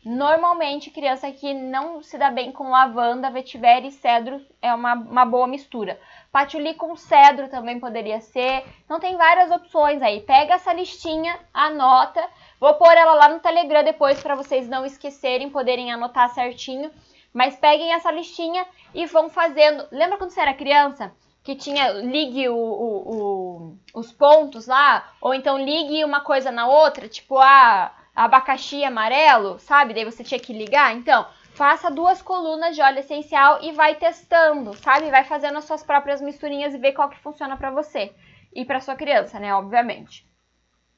[0.06, 5.26] Normalmente, criança que não se dá bem com lavanda, vetiver e cedro é uma, uma
[5.26, 6.00] boa mistura.
[6.32, 8.64] Patchouli com cedro também poderia ser.
[8.86, 10.20] Então, tem várias opções aí.
[10.20, 12.24] Pega essa listinha, anota.
[12.60, 16.92] Vou pôr ela lá no Telegram depois para vocês não esquecerem, poderem anotar certinho.
[17.34, 19.88] Mas peguem essa listinha e vão fazendo.
[19.92, 21.14] Lembra quando você era criança?
[21.44, 26.68] Que tinha ligue o, o, o, os pontos lá, ou então ligue uma coisa na
[26.68, 29.94] outra, tipo, ah, abacaxi amarelo, sabe?
[29.94, 30.94] Daí você tinha que ligar.
[30.96, 35.10] Então, faça duas colunas de óleo essencial e vai testando, sabe?
[35.10, 38.14] Vai fazendo as suas próprias misturinhas e ver qual que funciona para você
[38.54, 39.54] e para sua criança, né?
[39.56, 40.28] Obviamente.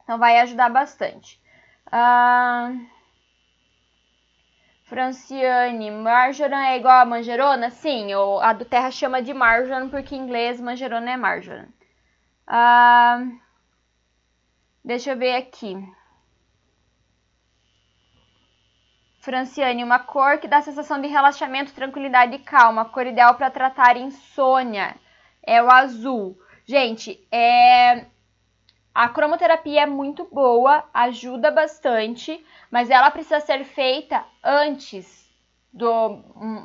[0.04, 1.40] Então, vai ajudar bastante.
[1.90, 2.72] Ah,
[4.94, 7.72] Franciane, marjoram é igual a manjerona?
[7.72, 8.10] Sim,
[8.44, 11.68] a do Terra chama de marjoram porque em inglês manjerona é marjoram.
[12.46, 13.20] Ah,
[14.86, 15.76] deixa eu ver aqui.
[19.20, 22.84] Franciane, uma cor que dá sensação de relaxamento, tranquilidade e calma.
[22.84, 24.96] A cor ideal para tratar insônia
[25.42, 26.38] é o azul.
[26.68, 28.06] Gente, é...
[28.94, 35.24] a cromoterapia é muito boa, ajuda bastante, mas ela precisa ser feita antes
[35.74, 36.20] do,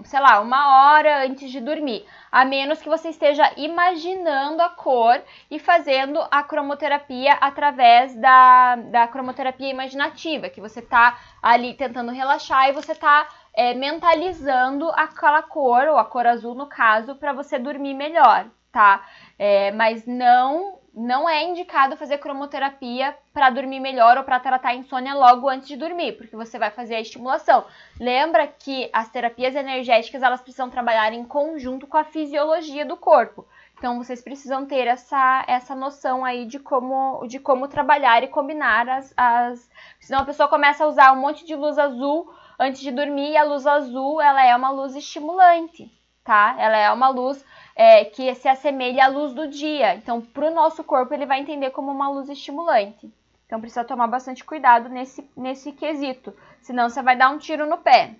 [0.04, 5.22] sei lá, uma hora antes de dormir, a menos que você esteja imaginando a cor
[5.50, 12.68] e fazendo a cromoterapia através da, da cromoterapia imaginativa, que você está ali tentando relaxar
[12.68, 17.58] e você está é, mentalizando aquela cor, ou a cor azul no caso, para você
[17.58, 19.06] dormir melhor, tá?
[19.38, 24.74] É, mas não não é indicado fazer cromoterapia para dormir melhor ou para tratar a
[24.74, 27.64] insônia logo antes de dormir, porque você vai fazer a estimulação.
[28.00, 33.46] Lembra que as terapias energéticas elas precisam trabalhar em conjunto com a fisiologia do corpo.
[33.78, 38.88] Então vocês precisam ter essa, essa noção aí de como, de como trabalhar e combinar
[38.88, 39.70] as, as.
[40.00, 42.28] Senão a pessoa começa a usar um monte de luz azul
[42.58, 45.88] antes de dormir e a luz azul ela é uma luz estimulante,
[46.24, 46.56] tá?
[46.58, 47.44] Ela é uma luz
[47.78, 49.94] é, que se assemelha à luz do dia.
[49.94, 53.08] Então, para o nosso corpo, ele vai entender como uma luz estimulante.
[53.46, 57.78] Então, precisa tomar bastante cuidado nesse, nesse quesito, senão você vai dar um tiro no
[57.78, 58.16] pé.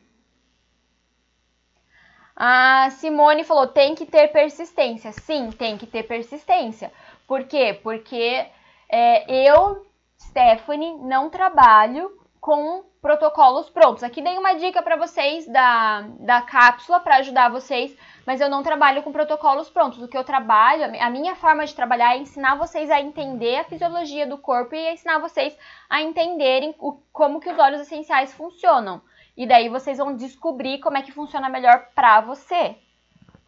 [2.37, 5.11] A Simone falou: tem que ter persistência.
[5.11, 6.93] Sim, tem que ter persistência.
[7.27, 7.79] Por quê?
[7.83, 8.47] Porque
[8.89, 9.85] é, eu,
[10.17, 14.03] Stephanie, não trabalho com protocolos prontos.
[14.03, 17.97] Aqui dei uma dica para vocês da, da cápsula para ajudar vocês,
[18.27, 20.03] mas eu não trabalho com protocolos prontos.
[20.03, 23.65] O que eu trabalho, a minha forma de trabalhar é ensinar vocês a entender a
[23.65, 25.57] fisiologia do corpo e ensinar vocês
[25.89, 29.01] a entenderem o, como que os óleos essenciais funcionam.
[29.37, 32.77] E daí vocês vão descobrir como é que funciona melhor para você.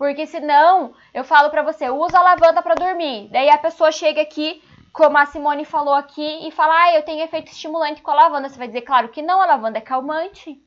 [0.01, 3.28] Porque senão, eu falo para você, usa a lavanda para dormir.
[3.30, 4.62] Daí a pessoa chega aqui,
[4.93, 8.49] como a Simone falou aqui, e fala: Ah, eu tenho efeito estimulante com a lavanda.
[8.49, 10.62] Você vai dizer, claro que não, a lavanda é calmante.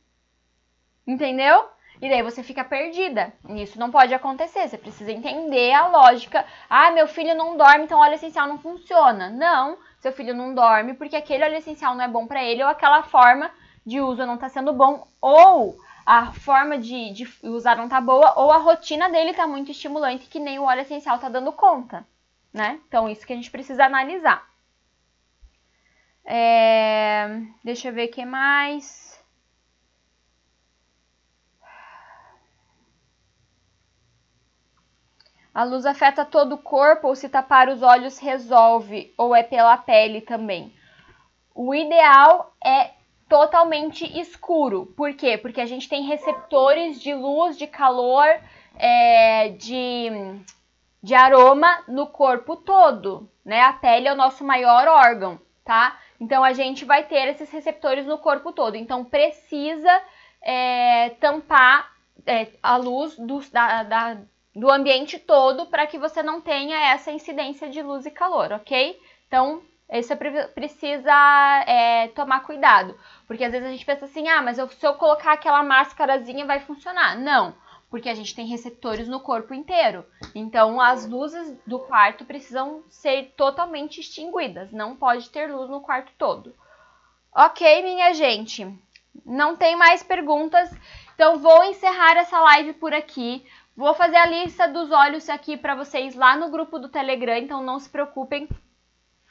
[1.05, 1.65] Entendeu?
[2.01, 3.33] E daí você fica perdida.
[3.49, 4.67] Isso não pode acontecer.
[4.67, 6.45] Você precisa entender a lógica.
[6.69, 9.29] Ah, meu filho não dorme, então óleo essencial não funciona.
[9.29, 12.69] Não, seu filho não dorme porque aquele óleo essencial não é bom para ele ou
[12.69, 13.49] aquela forma
[13.85, 18.33] de uso não está sendo bom ou a forma de, de usar não tá boa
[18.37, 22.05] ou a rotina dele tá muito estimulante que nem o óleo essencial tá dando conta
[22.53, 22.79] né?
[22.87, 24.47] Então, isso que a gente precisa analisar.
[26.25, 29.13] É, deixa eu ver o que mais.
[35.53, 39.77] A luz afeta todo o corpo ou se tapar os olhos resolve, ou é pela
[39.77, 40.73] pele também.
[41.53, 42.91] O ideal é
[43.29, 44.87] totalmente escuro.
[44.97, 45.37] Por quê?
[45.37, 48.25] Porque a gente tem receptores de luz, de calor,
[48.75, 50.09] é, de
[51.03, 53.61] de aroma no corpo todo, né?
[53.61, 55.99] A pele é o nosso maior órgão, tá?
[56.17, 58.77] Então a gente vai ter esses receptores no corpo todo.
[58.77, 60.01] Então precisa
[60.41, 61.91] é, tampar
[62.25, 64.17] é, a luz do, da, da,
[64.55, 68.97] do ambiente todo para que você não tenha essa incidência de luz e calor, ok?
[69.27, 70.13] Então isso
[70.55, 72.97] precisa é, tomar cuidado,
[73.27, 76.45] porque às vezes a gente pensa assim, ah, mas eu, se eu colocar aquela máscarazinha
[76.45, 77.19] vai funcionar.
[77.19, 77.53] Não,
[77.93, 80.03] porque a gente tem receptores no corpo inteiro.
[80.33, 86.11] Então, as luzes do quarto precisam ser totalmente extinguidas, não pode ter luz no quarto
[86.17, 86.55] todo.
[87.31, 88.67] Ok, minha gente,
[89.23, 90.71] não tem mais perguntas,
[91.13, 95.73] então vou encerrar essa live por aqui, Vou fazer a lista dos olhos aqui para
[95.73, 98.47] vocês lá no grupo do Telegram, então não se preocupem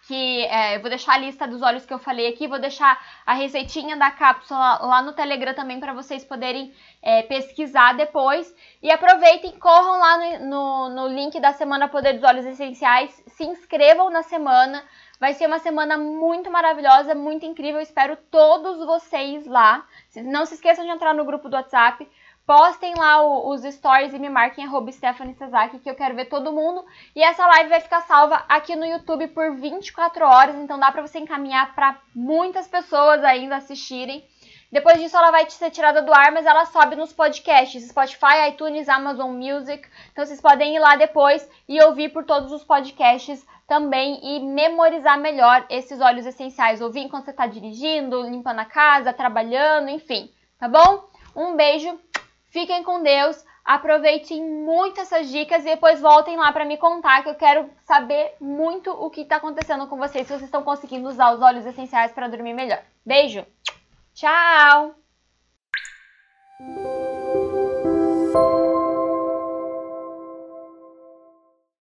[0.07, 3.00] que é, eu vou deixar a lista dos óleos que eu falei aqui, vou deixar
[3.24, 8.53] a receitinha da cápsula lá no Telegram também para vocês poderem é, pesquisar depois.
[8.82, 13.44] E aproveitem, corram lá no, no, no, link da Semana Poder dos Óleos Essenciais, se
[13.44, 14.82] inscrevam na semana.
[15.20, 17.80] Vai ser uma semana muito maravilhosa, muito incrível.
[17.80, 19.86] Espero todos vocês lá.
[20.16, 22.09] Não se esqueçam de entrar no grupo do WhatsApp.
[22.45, 26.84] Postem lá os stories e me marquem Stephanie Sasaki, que eu quero ver todo mundo.
[27.14, 31.03] E essa live vai ficar salva aqui no YouTube por 24 horas, então dá pra
[31.03, 34.26] você encaminhar para muitas pessoas ainda assistirem.
[34.72, 38.88] Depois disso, ela vai ser tirada do ar, mas ela sobe nos podcasts, Spotify, iTunes,
[38.88, 39.86] Amazon Music.
[40.11, 45.20] Então vocês podem ir lá depois e ouvir por todos os podcasts também e memorizar
[45.20, 46.80] melhor esses óleos essenciais.
[46.80, 50.30] Ouvir enquanto você está dirigindo, limpando a casa, trabalhando, enfim.
[50.59, 51.09] Tá bom?
[51.36, 51.99] Um beijo
[52.53, 57.30] Fiquem com Deus, aproveitem muito essas dicas e depois voltem lá para me contar que
[57.30, 61.32] eu quero saber muito o que está acontecendo com vocês, se vocês estão conseguindo usar
[61.32, 62.82] os óleos essenciais para dormir melhor.
[63.07, 63.46] Beijo.
[64.14, 64.94] Tchau.